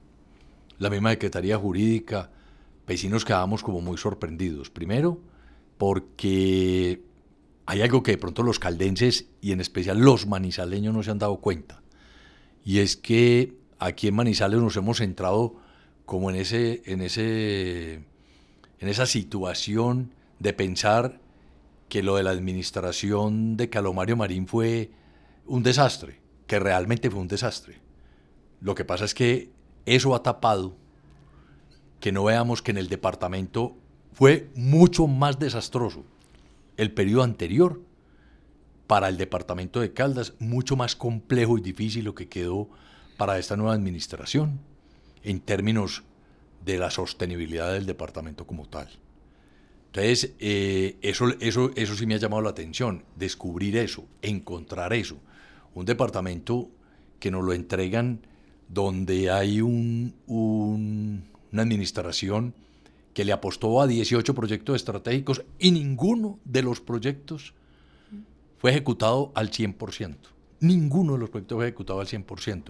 [0.80, 2.32] la misma Secretaría Jurídica,
[2.86, 4.70] pues sí nos quedamos como muy sorprendidos.
[4.70, 5.20] Primero,
[5.78, 7.02] porque
[7.66, 11.20] hay algo que de pronto los caldenses y en especial los manizaleños no se han
[11.20, 11.82] dado cuenta
[12.68, 15.56] y es que aquí en Manizales nos hemos centrado
[16.06, 17.94] como en ese, en ese
[18.80, 21.22] en esa situación de pensar
[21.88, 24.92] que lo de la administración de Calomario Marín fue
[25.46, 27.80] un desastre, que realmente fue un desastre.
[28.60, 29.50] Lo que pasa es que
[29.86, 30.76] eso ha tapado
[32.02, 33.78] que no veamos que en el departamento
[34.12, 36.04] fue mucho más desastroso
[36.76, 37.80] el periodo anterior
[38.88, 42.70] para el departamento de Caldas, mucho más complejo y difícil lo que quedó
[43.18, 44.60] para esta nueva administración
[45.24, 46.04] en términos
[46.66, 48.88] de la sostenibilidad del departamento como tal.
[49.88, 55.18] Entonces, eh, eso, eso, eso sí me ha llamado la atención, descubrir eso, encontrar eso.
[55.74, 56.70] Un departamento
[57.20, 58.22] que nos lo entregan
[58.70, 62.54] donde hay un, una administración
[63.14, 67.54] que le apostó a 18 proyectos estratégicos y ninguno de los proyectos
[68.58, 70.16] fue ejecutado al 100%.
[70.60, 72.64] Ninguno de los proyectos fue ejecutado al 100%.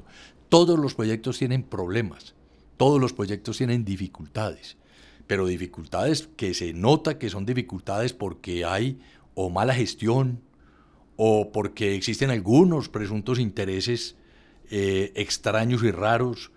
[0.49, 2.35] Todos los proyectos tienen problemas,
[2.77, 4.77] todos los proyectos tienen dificultades,
[5.25, 8.99] pero dificultades que se nota que son dificultades porque hay
[9.35, 10.41] o mala gestión
[11.15, 14.15] o porque existen algunos presuntos intereses
[14.69, 16.51] eh, extraños y raros,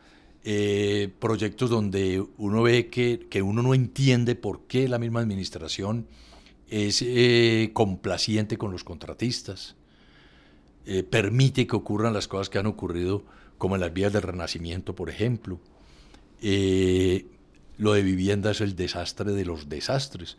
[0.45, 6.07] eh, proyectos donde uno ve que, que, uno no entiende por qué la misma administración
[6.71, 9.77] es eh, complaciente con los contratistas,
[11.09, 13.23] permite que ocurran las cosas que han ocurrido
[13.59, 15.61] como en las vías del Renacimiento, por ejemplo.
[16.41, 20.37] lo de vivienda es el desastre de los desastres.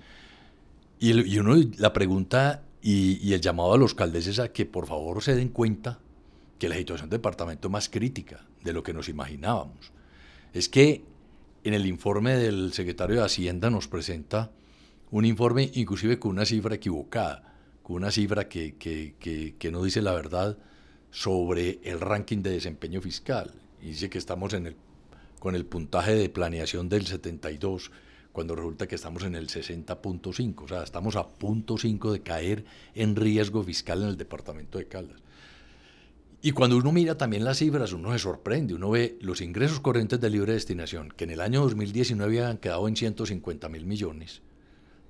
[0.99, 4.87] Y, y uno, la pregunta y, y, el llamado a los caldeses a que por
[4.87, 5.99] favor se den cuenta
[6.61, 9.91] que la situación del departamento es más crítica de lo que nos imaginábamos.
[10.53, 11.03] Es que
[11.63, 14.51] en el informe del secretario de Hacienda nos presenta
[15.12, 17.43] un informe inclusive con una cifra equivocada,
[17.84, 20.58] con una cifra que, que, no dice la verdad
[21.12, 23.54] sobre el ranking de desempeño fiscal.
[23.82, 24.76] Y dice que estamos en el,
[25.39, 27.91] con el puntaje de planeación del 72,
[28.32, 32.63] cuando resulta que estamos en el 60.5, o sea, estamos a punto 5 de caer
[32.95, 35.19] en riesgo fiscal en el departamento de Caldas.
[36.41, 40.21] Y cuando uno mira también las cifras, uno se sorprende, uno ve los ingresos corrientes
[40.21, 44.41] de libre destinación, que en el año 2019 han quedado en 150 mil millones.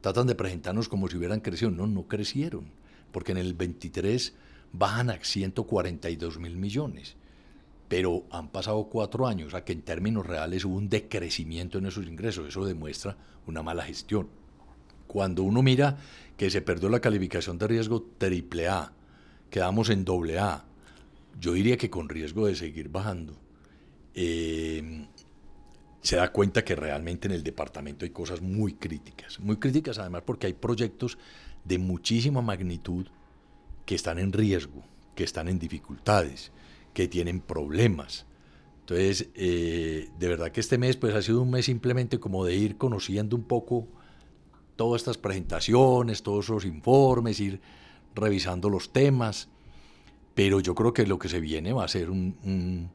[0.01, 1.71] Tratan de presentarnos como si hubieran crecido.
[1.71, 2.65] No, no crecieron,
[3.11, 4.33] porque en el 23
[4.73, 7.15] bajan a 142 mil millones.
[7.87, 12.07] Pero han pasado cuatro años, a que en términos reales hubo un decrecimiento en esos
[12.07, 12.47] ingresos.
[12.47, 14.27] Eso demuestra una mala gestión.
[15.07, 15.97] Cuando uno mira
[16.37, 18.93] que se perdió la calificación de riesgo AAA,
[19.49, 20.65] quedamos en AA,
[21.39, 23.33] yo diría que con riesgo de seguir bajando,
[24.15, 25.05] eh,
[26.01, 30.23] se da cuenta que realmente en el departamento hay cosas muy críticas, muy críticas además
[30.25, 31.17] porque hay proyectos
[31.63, 33.07] de muchísima magnitud
[33.85, 34.83] que están en riesgo,
[35.15, 36.51] que están en dificultades,
[36.93, 38.25] que tienen problemas.
[38.81, 42.55] Entonces, eh, de verdad que este mes pues ha sido un mes simplemente como de
[42.55, 43.87] ir conociendo un poco
[44.75, 47.61] todas estas presentaciones, todos esos informes, ir
[48.15, 49.49] revisando los temas.
[50.33, 52.89] Pero yo creo que lo que se viene va a ser un, un,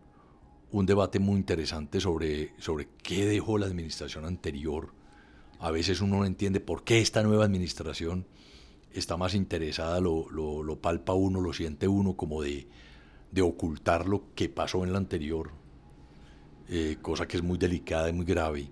[0.73, 4.93] debate muy interesante sobre, sobre qué dejó la administración anterior.
[5.59, 8.27] A veces uno no entiende por qué esta nueva administración
[8.93, 12.67] está más interesada, lo, lo, lo palpa uno, lo siente uno como de,
[13.31, 15.51] de, ocultar lo que pasó en la anterior,
[16.69, 18.71] eh, cosa que es muy delicada y muy grave.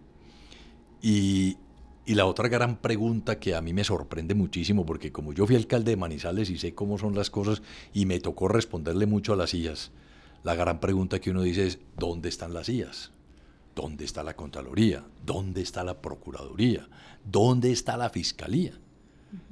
[1.02, 1.58] Y,
[2.06, 5.56] y la otra gran pregunta que a mí me sorprende muchísimo, porque como yo fui
[5.56, 9.36] alcalde de Manizales y sé cómo son las cosas y me tocó responderle mucho a
[9.36, 9.90] las IAS,
[10.44, 13.10] la gran pregunta que uno dice es, ¿dónde están las IAS?
[13.74, 15.04] ¿Dónde está la Contraloría?
[15.26, 16.88] ¿Dónde está la Procuraduría?
[17.24, 18.74] ¿Dónde está la Fiscalía?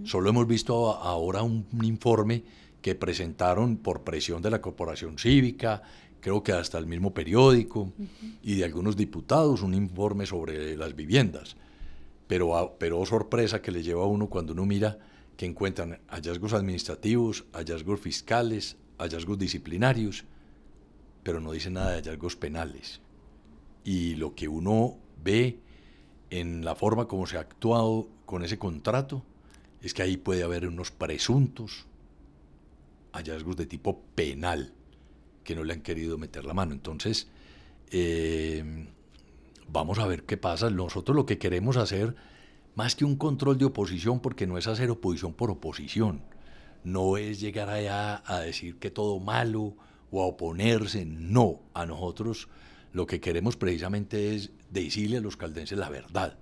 [0.05, 2.44] Solo hemos visto ahora un, informe
[2.81, 5.83] que presentaron por presión de la Corporación Cívica,
[6.20, 7.92] creo que hasta el mismo periódico,
[8.44, 11.57] y de algunos diputados, un informe sobre las viviendas
[12.33, 14.98] pero, pero sorpresa que le lleva a uno cuando uno mira
[15.37, 20.24] que encuentran hallazgos administrativos, hallazgos fiscales, hallazgos disciplinarios,
[21.22, 23.00] pero no dice nada de hallazgos penales.
[23.85, 25.58] Y lo que uno ve
[26.30, 29.22] en la forma como se ha actuado con ese contrato
[29.82, 31.87] es que ahí puede haber unos presuntos
[33.12, 34.72] hallazgos de tipo penal
[35.44, 36.72] que no le han querido meter la mano.
[36.72, 37.28] Entonces,
[37.90, 38.87] eh,
[39.68, 40.70] vamos a ver qué pasa.
[40.70, 42.14] Nosotros lo que queremos hacer,
[42.74, 46.22] más que un control de oposición, porque no es hacer oposición por oposición,
[46.85, 49.76] no es llegar allá a decir que todo malo
[50.12, 52.48] o a oponerse, no, a nosotros
[52.92, 56.38] lo que queremos precisamente es decirle a los caldenses la verdad,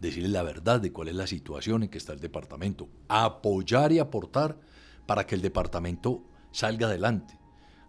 [0.00, 3.98] decirles la verdad de cuál es la situación en que está el departamento, apoyar y
[3.98, 4.58] aportar
[5.06, 6.22] para que el departamento
[6.52, 7.38] salga adelante.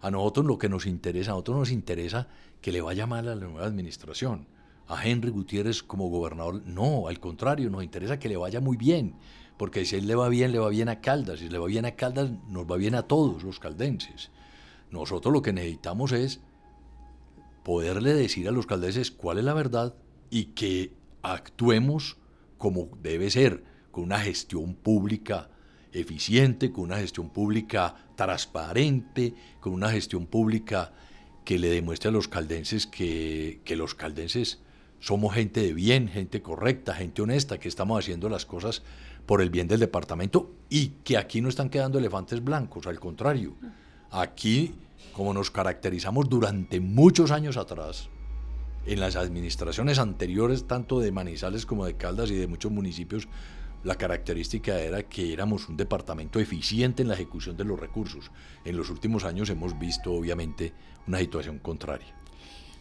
[0.00, 2.28] A nosotros lo que nos interesa, a nosotros nos interesa
[2.60, 4.48] que le vaya mal a la nueva administración
[4.88, 6.62] a Henry Gutiérrez como gobernador.
[6.64, 9.14] No, al contrario, nos interesa que le vaya muy bien,
[9.56, 11.84] porque si él le va bien, le va bien a Caldas, si le va bien
[11.84, 14.30] a Caldas, nos va bien a todos los caldenses.
[14.90, 16.40] Nosotros lo que necesitamos es
[17.64, 19.94] poderle decir a los caldenses cuál es la verdad
[20.30, 22.16] y que actuemos
[22.58, 25.48] como debe ser, con una gestión pública
[25.92, 30.92] eficiente, con una gestión pública transparente, con una gestión pública
[31.44, 34.60] que le demuestre a los caldenses que, que los caldenses
[35.00, 38.82] somos gente de bien, gente correcta, gente honesta, que estamos haciendo las cosas
[39.24, 43.54] por el bien del departamento y que aquí no están quedando elefantes blancos, al contrario,
[44.10, 44.74] aquí,
[45.12, 48.08] como nos caracterizamos durante muchos años atrás,
[48.86, 53.28] en las administraciones anteriores, tanto de Manizales como de Caldas y de muchos municipios,
[53.84, 58.30] la característica era que éramos un departamento eficiente en la ejecución de los recursos.
[58.64, 60.72] En los últimos años hemos visto, obviamente,
[61.06, 62.08] una situación contraria.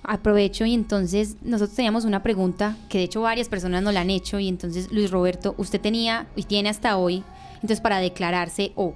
[0.03, 4.09] Aprovecho y entonces nosotros teníamos una pregunta que de hecho varias personas nos la han
[4.09, 7.23] hecho y entonces Luis Roberto, usted tenía y tiene hasta hoy,
[7.55, 8.95] entonces para declararse o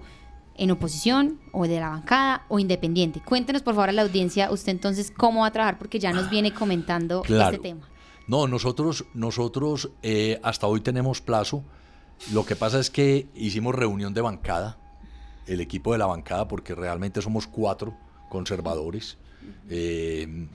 [0.61, 3.19] en oposición o de la bancada o independiente.
[3.19, 6.29] Cuéntenos por favor a la audiencia usted entonces cómo va a trabajar porque ya nos
[6.29, 7.89] viene comentando este tema.
[8.27, 11.63] No, nosotros, nosotros eh, hasta hoy tenemos plazo.
[12.31, 14.77] Lo que pasa es que hicimos reunión de bancada,
[15.47, 17.97] el equipo de la bancada, porque realmente somos cuatro
[18.29, 19.17] conservadores.
[19.67, 20.47] Eh,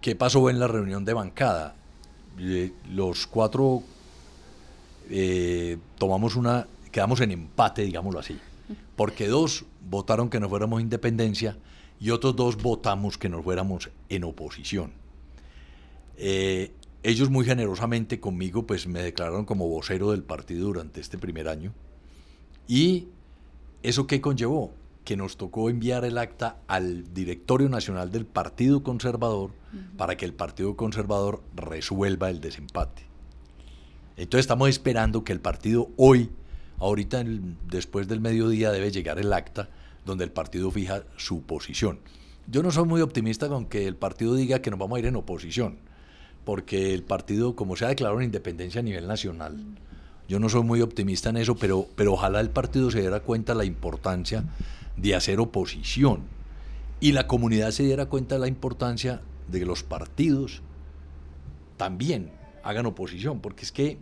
[0.00, 1.74] ¿Qué pasó en la reunión de bancada?
[2.38, 3.82] Eh, los cuatro
[5.98, 8.40] tomamos una, quedamos en empate, digámoslo así,
[8.96, 11.58] porque dos votaron que nos fuéramos independencia
[12.00, 14.92] y otros dos votamos que nos fuéramos en oposición.
[16.16, 21.48] Eh, ellos muy generosamente conmigo pues me declararon como vocero del partido durante este primer
[21.48, 21.72] año.
[22.66, 23.08] ¿Y
[23.82, 24.72] eso qué conllevó?
[25.04, 29.50] Que nos tocó enviar el acta al directorio nacional del Partido Conservador
[29.98, 33.02] para que el Partido Conservador resuelva el desempate.
[34.16, 36.30] Entonces estamos esperando que el partido hoy,
[36.84, 37.24] ahorita
[37.70, 39.68] después del mediodía, debe llegar el acta
[40.04, 41.98] donde el partido fija su posición.
[42.46, 45.06] Yo no soy muy optimista con que el partido diga que nos vamos a ir
[45.06, 45.78] en oposición,
[46.44, 49.56] porque el partido, como se ha declarado en independencia a nivel nacional,
[50.28, 53.54] yo no soy muy optimista en eso, pero, pero ojalá el partido se diera cuenta
[53.54, 54.44] de la importancia
[54.96, 56.22] de hacer oposición
[57.00, 60.60] y la comunidad se diera cuenta de la importancia de que los partidos
[61.78, 62.30] también
[62.62, 63.98] hagan oposición, porque es que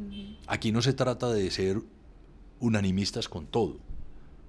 [0.47, 1.81] aquí no se trata de ser
[2.63, 3.77] unanimistas con todo,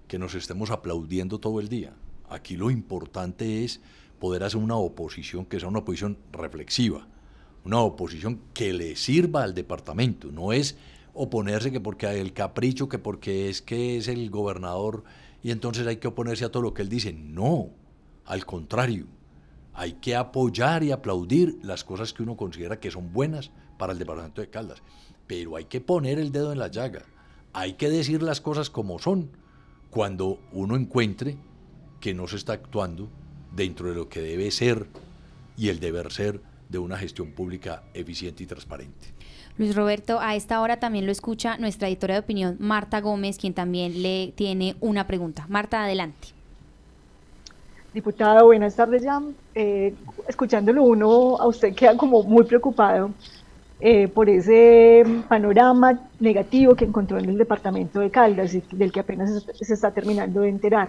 [0.07, 1.93] que nos estemos aplaudiendo todo el día.
[2.29, 3.81] Aquí lo importante es
[4.19, 7.07] poder hacer una oposición que sea una oposición reflexiva,
[7.65, 10.77] una oposición que le sirva al departamento, no es
[11.13, 15.03] oponerse que porque hay el capricho, que porque es que es el gobernador
[15.41, 17.13] y entonces hay que oponerse a todo lo que él dice.
[17.13, 17.71] No,
[18.25, 19.07] al contrario,
[19.73, 23.99] hay que apoyar y aplaudir las cosas que uno considera que son buenas para el
[23.99, 24.83] departamento de Caldas.
[25.25, 27.05] Pero hay que poner el dedo en la llaga.
[27.53, 29.29] Hay que decir las cosas como son
[29.91, 31.37] cuando uno encuentre
[31.99, 33.09] que no se está actuando
[33.55, 34.87] dentro de lo que debe ser
[35.55, 39.13] y el deber ser de una gestión pública eficiente y transparente.
[39.57, 43.53] Luis Roberto, a esta hora también lo escucha nuestra editora de opinión, Marta Gómez, quien
[43.53, 45.45] también le tiene una pregunta.
[45.47, 46.29] Marta, adelante.
[47.93, 49.21] Diputado, buenas tardes ya.
[49.53, 49.93] Eh,
[50.27, 53.11] escuchándolo uno, a usted queda como muy preocupado
[53.85, 59.01] eh, por ese panorama negativo que encontró en el departamento de Caldas y del que
[59.01, 60.87] apenas se está terminando de enterar.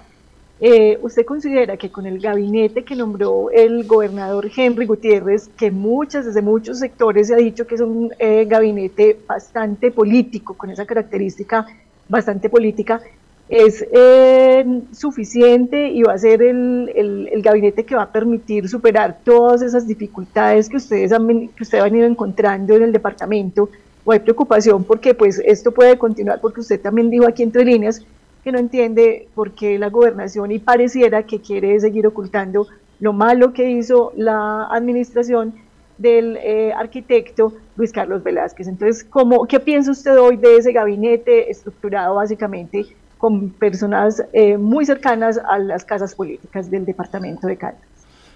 [0.60, 6.24] Eh, ¿Usted considera que con el gabinete que nombró el gobernador Henry Gutiérrez, que muchas,
[6.24, 8.12] desde muchos sectores se ha dicho que es un
[8.46, 11.66] gabinete bastante político, con esa característica
[12.08, 13.00] bastante política,
[13.48, 16.90] es eh, suficiente y va a ser el,
[17.30, 21.84] el, gabinete que va a permitir superar todas esas dificultades que ustedes han, que ustedes
[21.84, 23.68] han ido encontrando en el departamento
[24.04, 28.04] o hay preocupación porque pues esto puede continuar porque usted también dijo aquí entre líneas
[28.42, 32.66] que no entiende por qué la gobernación y pareciera que quiere seguir ocultando
[33.00, 35.54] lo malo que hizo la administración
[35.98, 38.66] del eh, arquitecto Luis Carlos Velázquez.
[38.66, 42.86] Entonces, ¿cómo, ¿qué piensa usted hoy de ese gabinete estructurado básicamente
[43.24, 47.80] con personas eh, muy cercanas a las casas políticas del departamento de Caldas.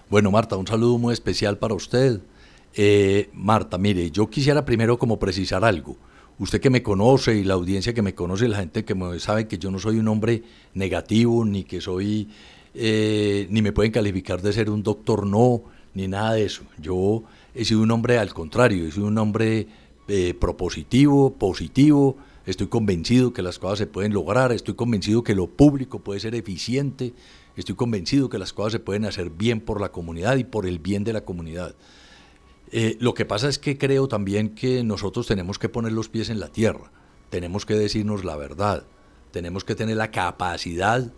[0.09, 2.23] Bueno, Marta, un saludo muy especial para usted.
[2.75, 5.99] Eh, Marta, mire, yo quisiera primero como precisar algo.
[6.39, 9.47] Usted que me conoce y la audiencia que me conoce, la gente que me sabe
[9.47, 12.31] que yo no soy un hombre negativo, ni que soy,
[12.73, 16.63] eh, ni me pueden calificar de ser un doctor no, ni nada de eso.
[16.81, 17.25] Yo
[17.55, 19.67] he sido un hombre al contrario, he sido un hombre
[20.41, 22.17] propositivo, positivo,
[22.49, 26.35] Estoy convencido que las cosas se pueden lograr, estoy convencido que lo público puede ser
[26.35, 27.13] eficiente,
[27.57, 30.79] estoy convencido que las cosas se pueden hacer bien por la comunidad y por el
[30.79, 31.75] bien de la comunidad.
[32.73, 36.31] Eh, lo que pasa es que creo también que nosotros tenemos que poner los pies
[36.31, 36.91] en la tierra,
[37.29, 38.87] tenemos que decirnos la verdad,
[39.31, 41.13] tenemos que tener la capacidad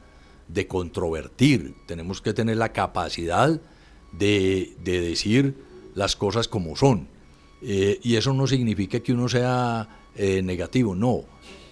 [0.48, 3.60] de controvertir, tenemos que tener la capacidad
[4.10, 5.54] de, decir
[5.94, 7.06] las cosas como son.
[7.62, 11.24] Eh, y eso no significa que uno sea eh, negativo, no.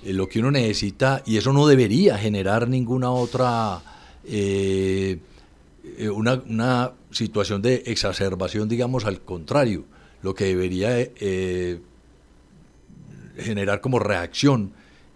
[0.04, 3.82] lo que uno necesita, y eso no debería generar ninguna otra,
[6.12, 9.84] una, una situación de exacerbación, digamos, al contrario,
[10.22, 11.80] lo que debería eh,
[13.36, 14.72] generar como reacción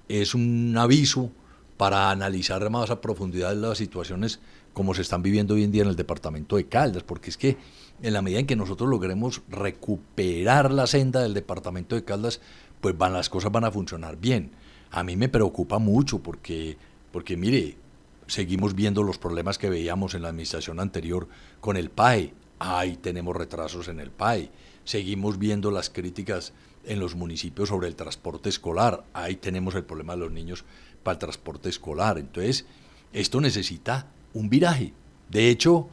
[0.08, 1.30] es un aviso
[1.76, 4.40] para analizar más a profundidad las situaciones
[4.72, 7.56] como se están viviendo hoy en día en el departamento de Caldas, porque es que
[8.02, 12.40] en la medida en que nosotros logremos recuperar la senda del departamento de Caldas,
[12.82, 14.50] pues van, las cosas van a funcionar bien.
[14.90, 16.76] A mí me preocupa mucho porque,
[17.12, 17.76] porque mire,
[18.26, 21.28] seguimos viendo los problemas que veíamos en la administración anterior
[21.60, 22.34] con el PAE.
[22.58, 24.50] Ahí tenemos retrasos en el PAE.
[24.84, 26.52] Seguimos viendo las críticas
[26.84, 29.04] en los municipios sobre el transporte escolar.
[29.12, 30.64] Ahí tenemos el problema de los niños
[31.04, 32.18] para el transporte escolar.
[32.18, 32.66] Entonces,
[33.12, 34.92] esto necesita un viraje.
[35.30, 35.88] De hecho,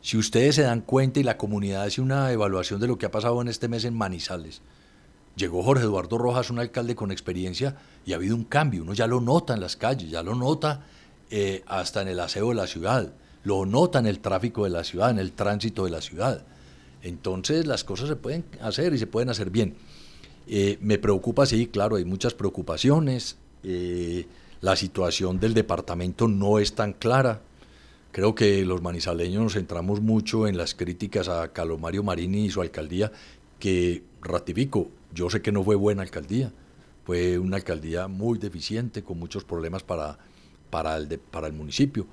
[0.00, 3.10] si ustedes se dan cuenta y la comunidad hace una evaluación de lo que ha
[3.10, 4.62] pasado en este mes en Manizales,
[5.36, 8.82] llegó Jorge Eduardo Rojas, un alcalde con experiencia, y ha habido un cambio.
[8.82, 10.84] Uno ya lo nota en las calles, ya lo nota
[11.30, 13.12] eh, hasta en el aseo de la ciudad,
[13.44, 16.44] lo nota en el tráfico de la ciudad, en el tránsito de la ciudad.
[17.02, 19.74] Entonces las cosas se pueden hacer y se pueden hacer bien.
[20.46, 23.36] Eh, me preocupa, sí, claro, hay muchas preocupaciones.
[23.64, 24.26] Eh,
[24.60, 27.40] la situación del departamento no es tan clara.
[28.12, 32.60] Creo que los manizaleños nos centramos mucho en las críticas a Calomario Marini y su
[32.60, 33.10] alcaldía,
[33.58, 36.52] que ratifico, yo sé que no fue buena alcaldía,
[37.04, 40.18] fue una alcaldía muy deficiente, con muchos problemas para
[40.72, 42.06] para el, para el municipio.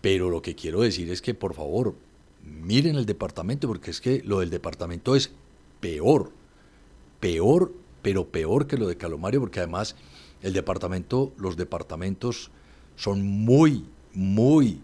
[0.00, 1.94] Pero lo que quiero decir es que, por favor,
[2.42, 5.30] miren el departamento, porque es que lo del departamento es
[5.78, 6.32] peor,
[7.20, 7.72] peor,
[8.02, 9.94] pero peor que lo de Calomario, porque además
[10.42, 12.50] el departamento, los departamentos
[12.96, 14.80] son muy, muy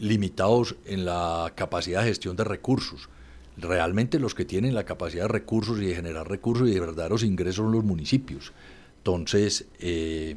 [0.00, 3.08] limitados en la capacidad de gestión de recursos.
[3.56, 7.22] Realmente los que tienen la capacidad de recursos y de generar recursos y de verdaderos
[7.22, 8.52] ingresos son los municipios.
[8.98, 10.36] Entonces, eh,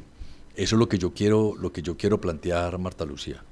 [0.54, 3.42] eso es lo que yo quiero, lo que yo quiero plantear, Marta Lucía.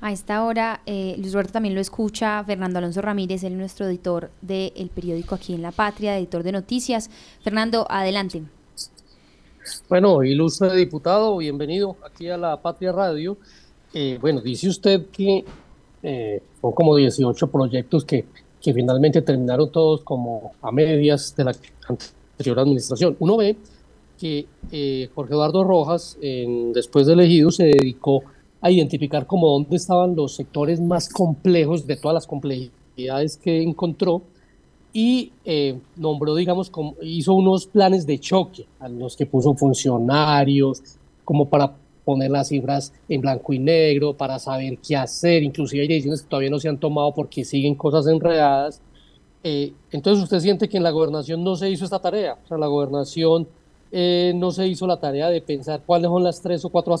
[0.00, 3.86] A esta hora, eh, Luis Roberto también lo escucha, Fernando Alonso Ramírez, él es nuestro
[3.86, 7.08] editor del periódico aquí en La Patria, editor de noticias.
[7.44, 8.42] Fernando, adelante.
[9.88, 13.38] Bueno, ilustre diputado, bienvenido aquí a La Patria Radio.
[13.94, 15.44] Eh, bueno, dice usted que
[16.02, 18.24] eh, son como 18 proyectos que,
[18.62, 21.54] que finalmente terminaron todos como a medias de la
[21.88, 23.16] anterior administración.
[23.18, 23.56] Uno ve
[24.18, 28.22] que eh, Jorge Eduardo Rojas, después de elegido, se dedicó
[28.60, 34.22] a identificar como dónde estaban los sectores más complejos de todas las complejidades que encontró
[34.92, 40.82] y eh, nombró, digamos, como, hizo unos planes de choque a los que puso funcionarios,
[41.24, 41.74] como para
[42.04, 46.28] poner las cifras en blanco y negro, para saber qué hacer, inclusive hay decisiones que
[46.28, 48.80] todavía no se han tomado porque siguen cosas enredadas.
[49.44, 52.58] Eh, entonces usted siente que en la gobernación no se hizo esta tarea, o sea,
[52.58, 53.48] la gobernación
[53.94, 56.96] eh, no se hizo la tarea de pensar cuáles son las tres o cuatro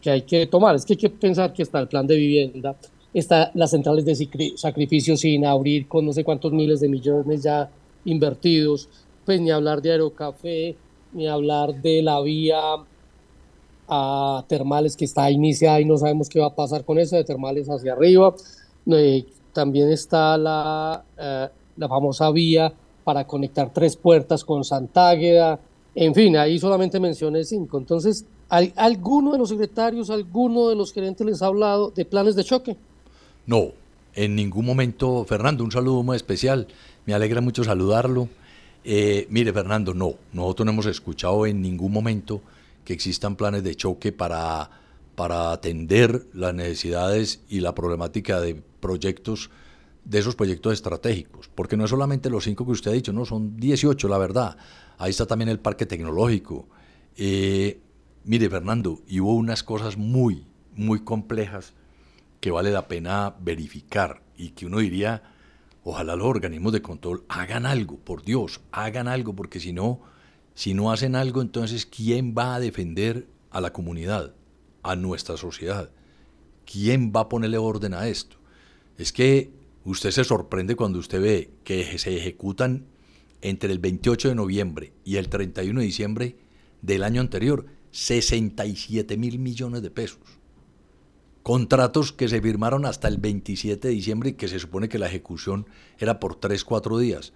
[0.00, 0.76] que hay que tomar.
[0.76, 2.76] Es que hay que pensar que está el plan de vivienda,
[3.12, 7.68] está las centrales de sacrificio sin abrir con no sé cuántos miles de millones ya
[8.04, 8.88] invertidos,
[9.24, 10.76] pues ni hablar de Aerocafé,
[11.12, 12.60] ni hablar de la vía
[13.88, 17.24] a termales que está iniciada y no sabemos qué va a pasar con eso, de
[17.24, 18.34] termales hacia arriba.
[18.86, 22.72] Eh, también está la, eh, la famosa vía
[23.04, 25.58] para conectar tres puertas con Santágueda,
[26.00, 27.76] en fin, ahí solamente mencioné cinco.
[27.76, 32.44] Entonces, ¿alguno de los secretarios, alguno de los gerentes les ha hablado de planes de
[32.44, 32.76] choque?
[33.46, 33.72] No,
[34.14, 36.68] en ningún momento, Fernando, un saludo muy especial.
[37.04, 38.28] Me alegra mucho saludarlo.
[38.84, 42.40] Eh, mire, Fernando, no, nosotros no hemos escuchado en ningún momento
[42.88, 44.70] que existan planes de choque para,
[45.14, 49.50] para atender las necesidades y la problemática de proyectos,
[50.06, 53.26] de esos proyectos estratégicos, porque no es solamente los cinco que usted ha dicho, no,
[53.26, 54.56] son 18, la verdad.
[54.96, 56.66] Ahí está también el parque tecnológico.
[57.14, 57.78] Eh,
[58.24, 61.74] mire, Fernando, y hubo unas cosas muy, muy complejas
[62.40, 65.24] que vale la pena verificar y que uno diría,
[65.84, 70.00] ojalá los organismos de control hagan algo, por Dios, hagan algo, porque si no,
[70.58, 74.34] si no hacen algo, entonces, ¿quién va a defender a la comunidad,
[74.82, 75.92] a nuestra sociedad?
[76.66, 78.38] ¿Quién va a ponerle orden a esto?
[78.96, 79.52] Es que
[79.84, 82.86] usted se sorprende cuando usted ve que se ejecutan
[83.40, 86.36] entre el 28 de noviembre y el 31 de diciembre
[86.82, 90.40] del año anterior 67 mil millones de pesos.
[91.44, 95.06] Contratos que se firmaron hasta el 27 de diciembre y que se supone que la
[95.06, 95.68] ejecución
[96.00, 97.32] era por 3, 4 días.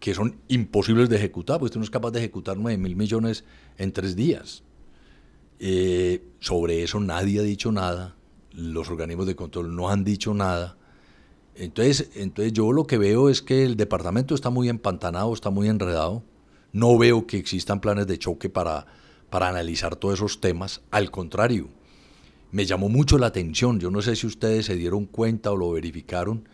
[0.00, 3.44] Que son imposibles de ejecutar, porque usted no es capaz de ejecutar 9 mil millones
[3.78, 4.62] en tres días.
[5.58, 8.14] Eh, sobre eso nadie ha dicho nada,
[8.52, 10.76] los organismos de control no han dicho nada.
[11.54, 15.68] Entonces, entonces yo lo que veo es que el departamento está muy empantanado, está muy
[15.68, 16.22] enredado.
[16.72, 18.86] No veo que existan planes de choque para,
[19.30, 20.82] para analizar todos esos temas.
[20.90, 21.68] Al contrario,
[22.52, 25.72] me llamó mucho la atención, yo no sé si ustedes se dieron cuenta o lo
[25.72, 26.48] verificaron,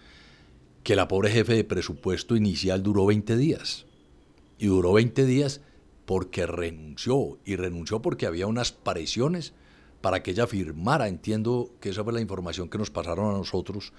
[0.83, 3.87] que la pobre jefe de presupuesto inicial duró 20 días.
[4.59, 5.61] Y duró 20 días
[6.07, 7.39] porque renunció.
[7.45, 9.53] Y renunció porque había unas presiones
[10.01, 11.09] para que ella firmara.
[11.09, 13.93] Entiendo que esa fue la información que nos pasaron a nosotros,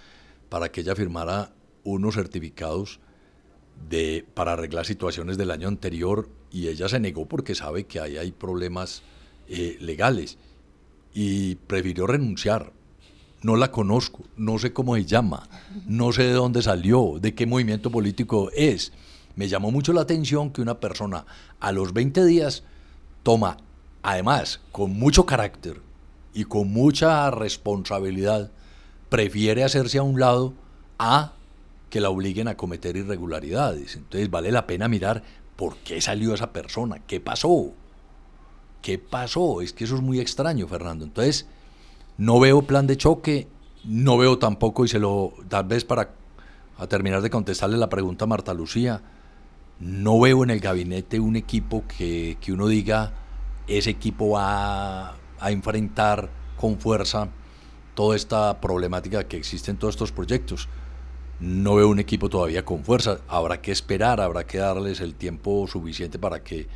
[0.50, 1.54] para que ella firmara
[1.84, 3.00] unos certificados
[3.90, 6.30] de, para arreglar situaciones del año anterior.
[6.52, 9.04] Y ella se negó porque sabe que ahí hay problemas
[9.48, 10.38] eh, legales.
[11.14, 12.74] Y prefirió renunciar
[13.44, 15.48] no la conozco, no sé cómo se llama,
[15.86, 18.94] no sé de dónde salió, de qué movimiento político es.
[19.36, 21.26] Me llamó mucho la atención que una persona
[21.60, 22.64] a los 20 días
[23.22, 23.58] toma,
[24.02, 25.82] además, con mucho carácter
[26.34, 28.52] y con mucha responsabilidad,
[29.10, 30.54] prefiere hacerse a un lado
[30.98, 31.34] a
[31.90, 33.98] que la obliguen a cometer irregularidades.
[33.98, 35.22] Entonces vale la pena mirar
[35.56, 37.72] por qué salió esa persona, qué pasó,
[38.82, 39.62] qué pasó.
[39.62, 41.06] Es que eso es muy extraño, Fernando.
[41.06, 41.46] Entonces,
[42.18, 43.48] no veo plan de choque,
[43.84, 46.12] no veo tampoco, y se lo, tal vez para
[46.78, 49.02] a terminar de contestarle la pregunta a Marta Lucía,
[49.80, 53.14] no veo en el gabinete un equipo que, que uno diga,
[53.68, 57.30] ese equipo va a enfrentar con fuerza
[57.96, 60.68] toda esta problemática que existe en todos estos proyectos.
[61.40, 63.20] No veo un equipo todavía con fuerza.
[63.28, 66.68] Habrá que esperar, habrá que darles el tiempo suficiente para que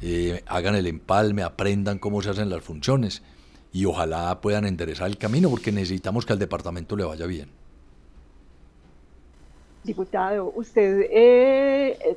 [0.00, 3.22] eh, hagan el empalme, aprendan cómo se hacen las funciones
[3.76, 7.50] y ojalá puedan enderezar el camino porque necesitamos que al departamento le vaya bien.
[9.84, 12.16] Diputado, usted eh,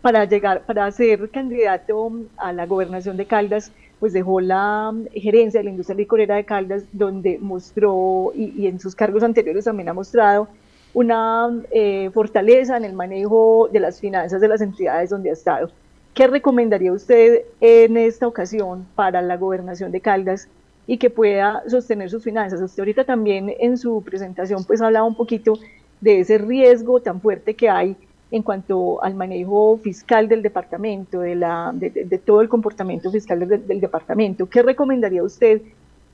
[0.00, 5.64] para llegar, para ser candidato a la gobernación de Caldas, pues dejó la gerencia de
[5.64, 10.46] la industria licorera de Caldas, donde mostró, y, en sus cargos anteriores también ha mostrado,
[10.94, 15.68] una eh, fortaleza en el manejo de las finanzas de las entidades donde ha estado.
[16.14, 20.48] ¿Qué recomendaría usted en esta ocasión para la gobernación de Caldas
[20.86, 22.60] y que pueda sostener sus finanzas.
[22.60, 25.58] Usted ahorita también en su presentación pues hablaba un poquito
[26.00, 27.96] de ese riesgo tan fuerte que hay
[28.30, 33.80] en cuanto al manejo fiscal del departamento, de, la, de, todo el comportamiento fiscal del,
[33.80, 34.48] departamento.
[34.48, 35.62] ¿Qué recomendaría usted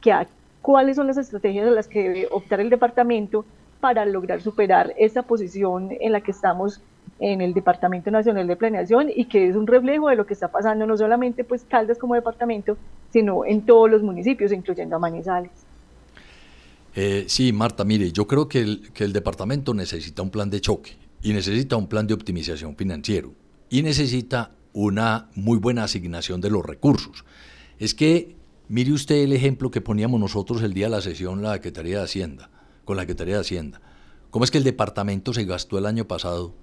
[0.01, 0.14] que
[0.61, 3.45] cuáles son las estrategias a las que debe optar el departamento
[3.81, 6.81] para lograr superar esa posición en la que estamos
[7.19, 10.49] en el Departamento Nacional de Planeación y que es un reflejo de lo que está
[10.49, 12.77] pasando no solamente pues Caldas como departamento,
[13.11, 15.53] sino en todos los municipios, incluyendo a Manizales.
[16.95, 20.61] Eh, sí, Marta, mire, yo creo que el, que el departamento necesita un plan de
[20.61, 20.93] choque
[21.23, 23.33] y necesita un plan de optimización financiero
[23.71, 27.25] y necesita una muy buena asignación de los recursos.
[27.79, 28.37] Es que
[28.69, 32.05] mire usted el ejemplo que poníamos nosotros el día de la sesión, la Secretaría de
[32.05, 32.51] Hacienda,
[32.85, 33.81] con la Secretaría de Hacienda.
[34.31, 36.55] ¿Cómo es que el departamento se gastó el año pasado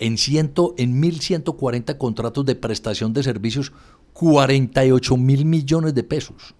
[0.00, 3.72] en, ciento, en 1.140 contratos de prestación de servicios
[4.14, 6.54] 48 mil millones de pesos.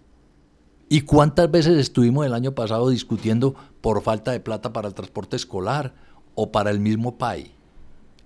[0.88, 5.36] ¿Y cuántas veces estuvimos el año pasado discutiendo por falta de plata para el transporte
[5.36, 5.94] escolar
[6.34, 7.52] o para el mismo PAI?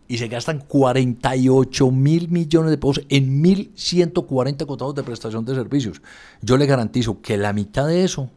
[0.09, 6.03] Y se gastan 48 mil millones de pesos en 1.140 contratos de prestación de servicios.
[6.43, 8.31] Yo le garantizo que la mitad de eso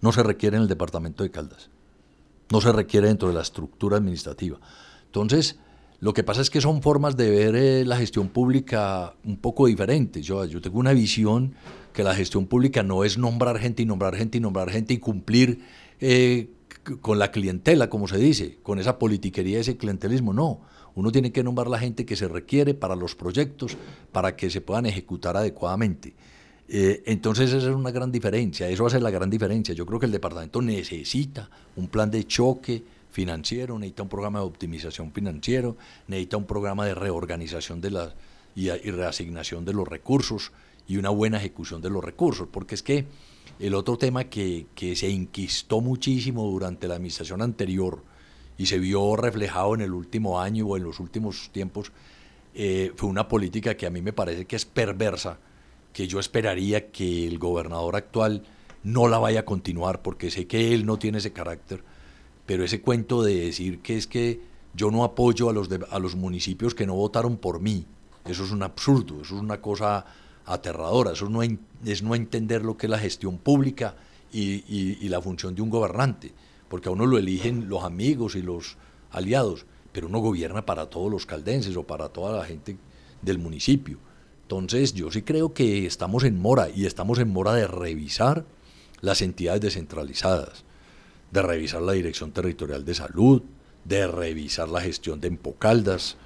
[0.00, 1.70] no se requiere en el departamento de Caldas.
[2.50, 4.58] No se requiere dentro de la estructura administrativa.
[5.22, 5.56] Entonces,
[6.00, 9.66] lo que pasa es que son formas de ver eh, la gestión pública un poco
[9.66, 10.26] diferentes.
[10.26, 11.54] Yo, tengo una visión
[11.94, 14.98] que la gestión pública no es nombrar gente y nombrar gente y nombrar gente y
[14.98, 15.60] cumplir
[16.00, 16.50] eh,
[17.00, 20.34] con la clientela, como se dice, con esa politiquería, ese clientelismo.
[20.34, 20.60] No,
[20.94, 23.78] uno tiene que nombrar la gente que se requiere para los proyectos,
[24.12, 26.14] para que se puedan ejecutar adecuadamente.
[26.68, 29.74] Eh, entonces esa es una gran diferencia, eso hace la gran diferencia.
[29.74, 32.82] Yo creo que el departamento necesita un plan de choque,
[33.16, 38.14] financiero, necesita un programa de optimización financiero, necesita un programa de reorganización de la,
[38.54, 40.52] y, reasignación de los recursos
[40.86, 43.06] y una buena ejecución de los recursos, porque es que
[43.58, 48.04] el otro tema que, se inquistó muchísimo durante la administración anterior
[48.58, 51.92] y se vio reflejado en el último año o en los últimos tiempos,
[52.54, 55.38] eh, fue una política que a mí me parece que es perversa,
[55.94, 58.42] que yo esperaría que el gobernador actual
[58.82, 61.82] no la vaya a continuar, porque sé que él no tiene ese carácter,
[62.46, 64.40] pero ese cuento de decir que es que
[64.74, 67.86] yo no apoyo a los, a los municipios que no votaron por mí,
[68.24, 70.04] eso es un absurdo, eso es una cosa
[70.44, 73.96] aterradora, eso no es no entender lo que es la gestión pública
[74.32, 76.32] y, la función de un gobernante,
[76.68, 78.76] porque a uno lo eligen los amigos y los
[79.10, 82.76] aliados, pero uno gobierna para todos los caldenses o para toda la gente
[83.22, 83.98] del municipio.
[84.42, 88.44] Entonces yo sí creo que estamos en mora y estamos en mora de revisar
[89.00, 90.64] las entidades descentralizadas,
[91.30, 93.42] de revisar la Dirección Territorial de Salud,
[93.84, 96.16] de revisar la gestión de Empocaldas.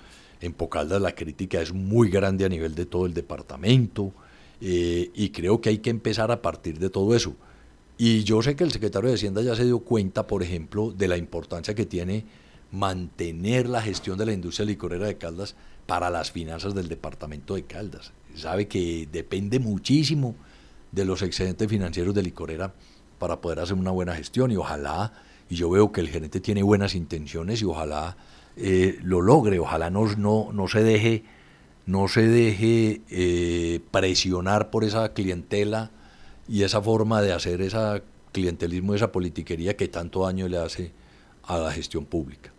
[0.40, 4.12] En Empocaldas la crítica es muy grande a nivel de todo el departamento
[4.60, 7.34] eh, y creo que hay que empezar a partir de todo eso.
[7.98, 11.08] Y yo sé que el secretario de Hacienda ya se dio cuenta, por ejemplo, de
[11.08, 12.24] la importancia que tiene
[12.72, 15.54] mantener la gestión de la industria licorera de Caldas
[15.86, 18.12] para las finanzas del departamento de Caldas.
[18.36, 20.36] Sabe que depende muchísimo
[20.92, 22.72] de los excedentes financieros de licorera
[23.20, 25.12] para poder hacer una buena gestión y ojalá,
[25.50, 28.16] y yo veo que el gerente tiene buenas intenciones y ojalá
[28.56, 31.24] eh, lo logre, ojalá no, no, no se deje,
[31.84, 35.90] no se deje eh, presionar por esa clientela
[36.48, 38.02] y esa forma de hacer ese
[38.32, 40.92] clientelismo, esa politiquería que tanto daño le hace
[41.42, 42.50] a la gestión pública.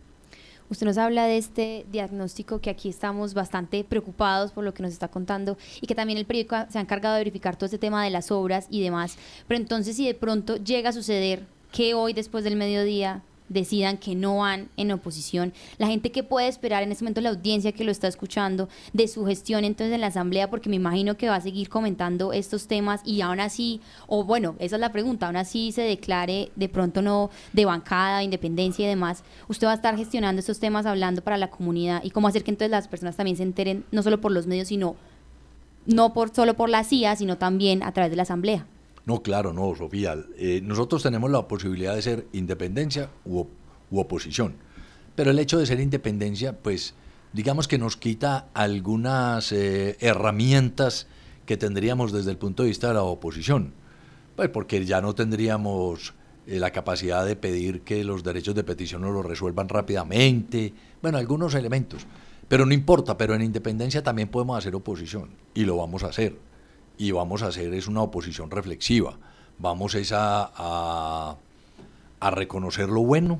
[0.72, 4.94] Usted nos habla de este diagnóstico que aquí estamos bastante preocupados por lo que nos
[4.94, 8.06] está contando y que también el periódico se ha encargado de verificar todo este tema
[8.06, 9.18] de las obras y demás.
[9.50, 14.16] Pero entonces si de pronto llega a suceder que hoy después del mediodía decidan que
[14.16, 17.84] no van en oposición, la gente que puede esperar en este momento la audiencia que
[17.84, 21.36] lo está escuchando de su gestión entonces en la asamblea, porque me imagino que va
[21.36, 25.36] a seguir comentando estos temas y aún así, o bueno, esa es la pregunta, aún
[25.36, 29.98] así se declare de pronto no de bancada, independencia y demás, usted va a estar
[29.98, 33.38] gestionando estos temas hablando para la comunidad y cómo hacer que entonces las personas también
[33.38, 34.96] se enteren no solo por los medios, sino
[35.86, 38.66] no por solo por la CIA, sino también a través de la asamblea.
[39.06, 40.16] No, claro, no, Sofía.
[40.38, 43.46] Eh, nosotros tenemos la posibilidad de ser independencia u,
[43.92, 44.56] oposición.
[45.16, 46.94] Pero el hecho de ser independencia, pues,
[47.34, 51.08] digamos que nos quita algunas eh, herramientas
[51.46, 53.74] que tendríamos desde el punto de vista de la oposición.
[54.36, 56.14] Pues porque ya no tendríamos
[56.48, 60.74] eh, la capacidad de pedir que los derechos de petición nos los resuelvan rápidamente.
[61.02, 62.06] Bueno, algunos elementos.
[62.48, 66.51] Pero no importa, pero en independencia también podemos hacer oposición y lo vamos a hacer
[67.02, 69.18] y vamos a hacer es una oposición reflexiva.
[69.58, 71.36] Vamos a,
[72.20, 73.40] a, reconocer lo bueno,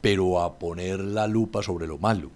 [0.00, 2.32] pero a poner la lupa sobre lo malo.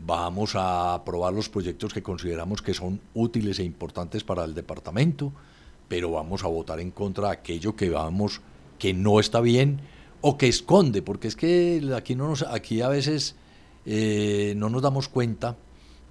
[0.00, 5.32] Vamos a aprobar los proyectos que consideramos que son útiles e importantes para el departamento,
[5.86, 8.40] pero vamos a votar en contra de aquello que vamos
[8.80, 9.82] que no está bien
[10.20, 13.36] o que esconde, porque es que aquí, no nos, aquí a veces
[13.86, 15.56] eh, no nos damos cuenta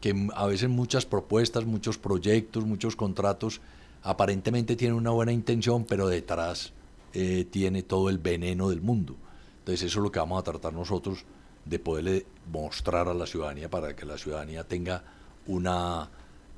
[0.01, 3.61] que a veces muchas propuestas, muchos proyectos, muchos contratos
[4.03, 6.73] aparentemente tienen una buena intención, pero detrás
[7.13, 9.15] eh, tiene todo el veneno del mundo.
[9.59, 11.25] Entonces eso es lo que vamos a tratar nosotros
[11.65, 15.03] de poderle mostrar a la ciudadanía para que la ciudadanía tenga
[15.47, 16.09] una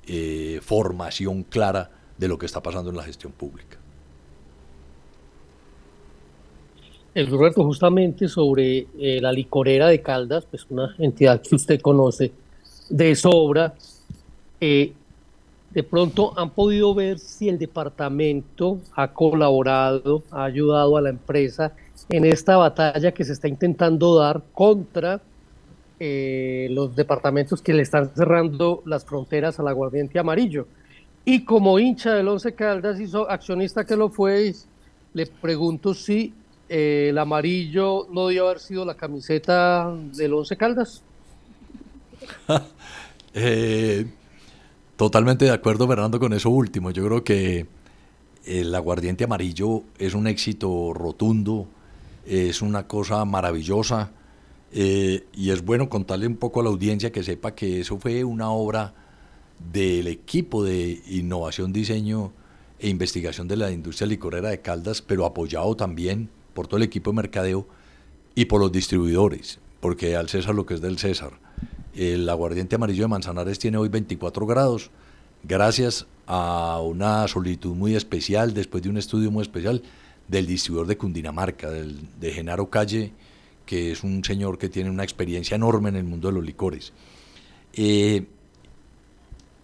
[0.05, 3.77] eh, formación clara de lo que está pasando en la gestión pública.
[7.15, 12.31] El Roberto, justamente sobre eh, la licorera de Caldas, pues una entidad que usted conoce,
[12.89, 13.73] de sobra.
[14.59, 14.93] Eh,
[15.71, 21.73] de pronto han podido ver si el departamento ha colaborado, ha ayudado a la empresa
[22.09, 25.21] en esta batalla que se está intentando dar contra
[25.99, 30.65] eh, los departamentos que le están cerrando las fronteras al aguardiente amarillo.
[31.23, 34.53] Y como hincha del Once Caldas y accionista que lo fue,
[35.13, 36.33] le pregunto si
[36.67, 41.03] eh, el amarillo no debió haber sido la camiseta del Once Caldas.
[43.35, 44.07] Eh,
[44.95, 46.89] totalmente de acuerdo, Fernando, con eso último.
[46.89, 47.67] Yo creo que
[48.43, 51.67] el aguardiente amarillo es un éxito rotundo,
[52.25, 54.11] es una cosa maravillosa
[54.71, 58.23] eh, y es bueno contarle un poco a la audiencia que sepa que eso fue
[58.23, 58.93] una obra
[59.71, 62.31] del equipo de innovación, diseño
[62.79, 67.11] e investigación de la industria licorera de Caldas, pero apoyado también por todo el equipo
[67.11, 67.67] de mercadeo
[68.35, 71.33] y por los distribuidores, porque al César lo que es del César.
[71.95, 74.91] El aguardiente amarillo de Manzanares tiene hoy 24 grados,
[75.43, 79.81] gracias a una solicitud muy especial, después de un estudio muy especial,
[80.27, 83.11] del distribuidor de Cundinamarca, de Genaro Calle,
[83.65, 86.91] que es un señor que tiene una experiencia enorme en el mundo de los licores.
[87.73, 88.25] Eh,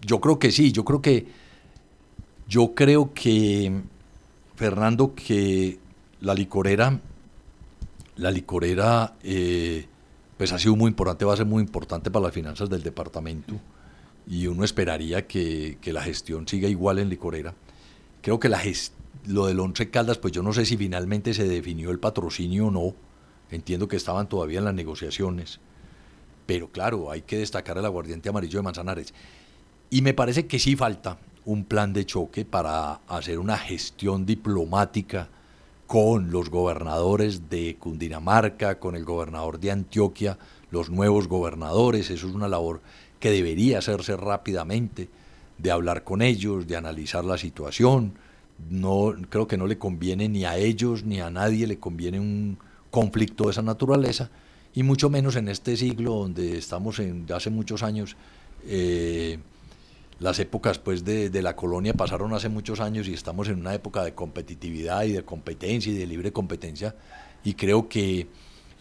[0.01, 1.25] yo creo que sí, yo creo que,
[2.47, 3.81] yo creo que,
[4.55, 5.79] Fernando, que
[6.21, 6.99] la licorera,
[8.17, 9.87] la licorera eh,
[10.37, 13.55] pues ha sido muy importante, va a ser muy importante para las finanzas del departamento
[14.27, 17.53] y uno esperaría que, la gestión siga igual en Licorera.
[18.21, 18.61] Creo que la
[19.27, 22.71] lo del Once Caldas, pues yo no sé si finalmente se definió el patrocinio o
[22.71, 22.95] no,
[23.49, 25.59] entiendo que estaban todavía en las negociaciones,
[26.45, 29.13] pero claro, hay que destacar el aguardiente amarillo de Manzanares.
[29.89, 35.29] Y me parece que sí falta un plan de choque para hacer una gestión diplomática
[35.87, 40.37] con los gobernadores de Cundinamarca, con el gobernador de Antioquia,
[40.71, 42.09] los nuevos gobernadores.
[42.09, 42.81] Eso es una labor
[43.19, 45.09] que debería hacerse rápidamente,
[45.57, 48.13] de hablar con ellos, de analizar la situación.
[48.69, 52.57] No, creo que no le conviene ni a ellos ni a nadie le conviene un
[52.89, 54.29] conflicto de esa naturaleza,
[54.73, 58.17] y mucho menos en este siglo donde estamos en, hace muchos años.
[58.67, 59.39] Eh,
[60.19, 63.73] las épocas pues de, de, la colonia pasaron hace muchos años y estamos en una
[63.73, 66.95] época de competitividad y de competencia y de libre competencia
[67.43, 68.27] y creo que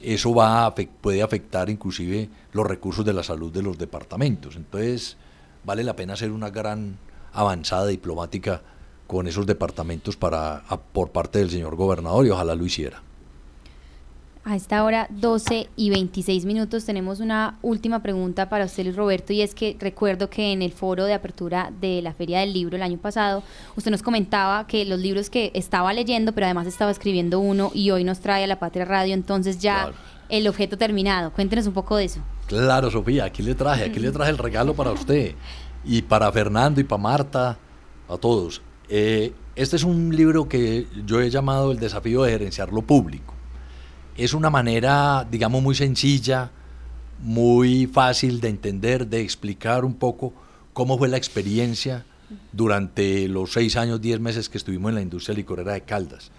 [0.01, 4.57] eso va puede afectar inclusive los recursos de la salud de los departamentos.
[4.57, 5.17] Entonces
[5.65, 6.99] vale la pena hacer una gran
[7.33, 8.63] avanzada diplomática
[9.07, 10.63] con esos departamentos para,
[10.93, 13.03] por parte del señor gobernador y ojalá lo hiciera.
[14.47, 19.33] A esta hora 12 y 26 minutos tenemos una última pregunta para usted, Luis Roberto,
[19.33, 22.77] y es que recuerdo que en el foro de apertura de la Feria del Libro
[22.77, 23.43] el año pasado,
[23.75, 27.91] usted nos comentaba que los libros que estaba leyendo, pero además estaba escribiendo uno y
[27.91, 29.93] hoy nos trae a la Patria Radio, entonces ya
[30.29, 31.33] el objeto terminado.
[31.33, 32.21] Cuéntenos un poco de eso.
[32.47, 35.35] Claro, Sofía, aquí le traje, aquí le traje el regalo para usted
[35.87, 37.59] y para Fernando y para Marta,
[38.11, 38.61] a todos.
[38.91, 43.34] Eh, este es un libro que yo he llamado El desafío de gerenciar lo público
[44.17, 46.51] es una manera, digamos, muy sencilla,
[47.21, 50.33] muy fácil de entender, de explicar un poco
[50.73, 52.05] cómo fue la experiencia
[52.53, 56.31] durante los seis años, diez meses que estuvimos en la industria licorera de Caldas.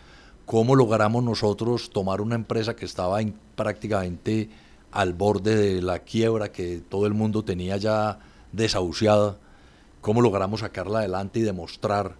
[0.46, 3.20] Cómo logramos nosotros tomar una empresa que estaba
[3.56, 4.50] prácticamente
[4.92, 8.20] al borde de la quiebra, que todo el mundo tenía ya
[8.52, 9.38] desahuciada,
[10.02, 12.16] cómo logramos sacarla adelante y demostrar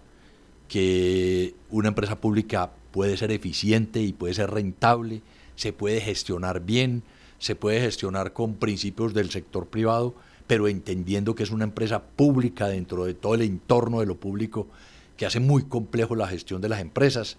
[0.68, 5.22] que una empresa pública puede ser eficiente y puede ser rentable
[5.56, 7.02] se puede gestionar bien,
[7.38, 10.14] se puede gestionar con principios del sector privado,
[10.46, 14.68] pero entendiendo que es una empresa pública dentro de todo el entorno de lo público
[15.16, 17.36] que hace muy complejo la gestión de las empresas.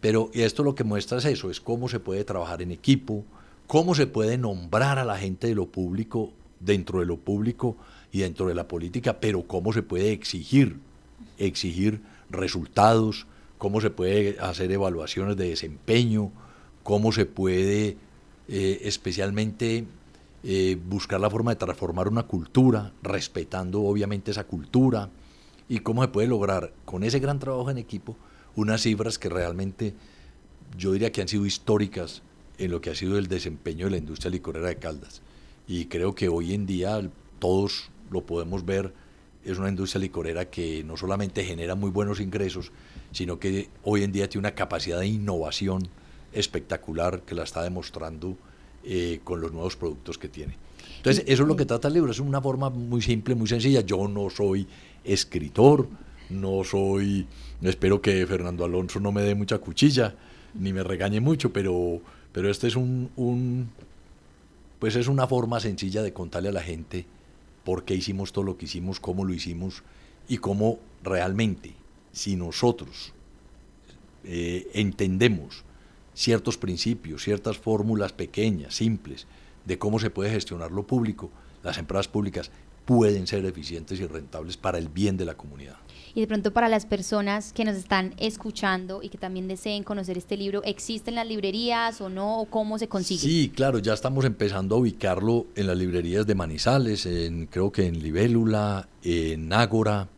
[0.00, 3.24] Pero esto lo que muestra es eso, es cómo se puede trabajar en equipo,
[3.66, 7.76] cómo se puede nombrar a la gente de lo público dentro de lo público
[8.10, 10.78] y dentro de la política, pero cómo se puede exigir,
[11.38, 12.00] exigir
[12.30, 13.26] resultados,
[13.58, 16.32] cómo se puede hacer evaluaciones de desempeño,
[16.82, 17.96] cómo se puede
[18.48, 19.84] eh, especialmente
[20.44, 25.10] eh, buscar la forma de transformar una cultura, respetando obviamente esa cultura,
[25.68, 28.16] y cómo se puede lograr con ese gran trabajo en equipo
[28.56, 29.94] unas cifras que realmente
[30.76, 32.22] yo diría que han sido históricas
[32.58, 35.22] en lo que ha sido el desempeño de la industria licorera de Caldas.
[35.66, 37.08] Y creo que hoy en día
[37.38, 38.92] todos lo podemos ver,
[39.44, 42.72] es una industria licorera que no solamente genera muy buenos ingresos,
[43.12, 45.88] sino que hoy en día tiene una capacidad de innovación
[46.32, 48.36] espectacular que la está demostrando
[48.84, 50.56] eh, con los nuevos productos que tiene.
[50.96, 53.80] Entonces, eso es lo que trata el libro, es una forma muy simple, muy sencilla.
[53.80, 54.66] Yo no soy
[55.04, 55.88] escritor,
[56.30, 57.26] no soy,
[57.60, 60.14] espero que Fernando Alonso no me dé mucha cuchilla,
[60.54, 62.00] ni me regañe mucho, pero,
[62.32, 63.70] pero este es un, un,
[64.78, 67.06] pues es una forma sencilla de contarle a la gente
[67.64, 69.82] por qué hicimos todo lo que hicimos, cómo lo hicimos
[70.28, 71.74] y cómo realmente,
[72.12, 73.12] si nosotros
[74.24, 75.64] eh, entendemos
[76.14, 79.26] ciertos principios, ciertas fórmulas pequeñas, simples,
[79.64, 81.30] de cómo se puede gestionar lo público,
[81.62, 82.50] las empresas públicas
[82.84, 85.76] pueden ser eficientes y rentables para el bien de la comunidad.
[86.14, 90.18] Y de pronto para las personas que nos están escuchando y que también deseen conocer
[90.18, 92.40] este libro, ¿existen las librerías o no?
[92.40, 93.20] ¿O cómo se consigue?
[93.20, 97.86] Sí, claro, ya estamos empezando a ubicarlo en las librerías de Manizales, en, creo que
[97.86, 100.08] en Libélula, en Ágora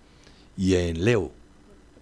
[0.56, 1.30] y en Leo,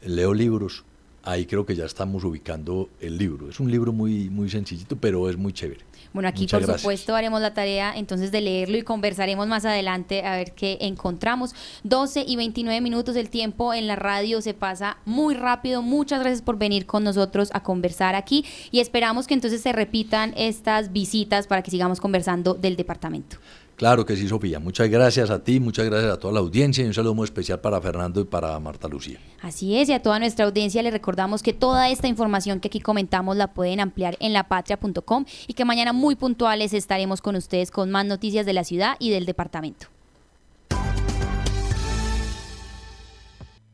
[0.01, 0.84] en Leo Libros
[1.23, 3.49] ahí creo que ya estamos ubicando el libro.
[3.49, 5.85] Es un libro muy, muy sencillito, pero es muy chévere.
[6.12, 10.37] Bueno, aquí por supuesto haremos la tarea entonces de leerlo y conversaremos más adelante a
[10.37, 11.55] ver qué encontramos.
[11.85, 15.81] 12 y 29 minutos del tiempo en la radio se pasa muy rápido.
[15.81, 20.35] Muchas gracias por venir con nosotros a conversar aquí y esperamos que entonces se repitan
[20.37, 23.39] estas visitas para que sigamos conversando del departamento.
[23.77, 24.61] Claro que sí, Sofía.
[24.61, 27.61] Muchas gracias a ti, muchas gracias a toda la audiencia y un saludo muy especial
[27.61, 29.18] para Fernando y para Marta Lucía.
[29.41, 32.81] Así es, y a toda nuestra audiencia le recordamos que toda esta información que aquí
[32.81, 37.91] comentamos la pueden ampliar en lapatria.com y que mañana muy puntuales estaremos con ustedes con
[37.91, 39.89] más noticias de la ciudad y del departamento.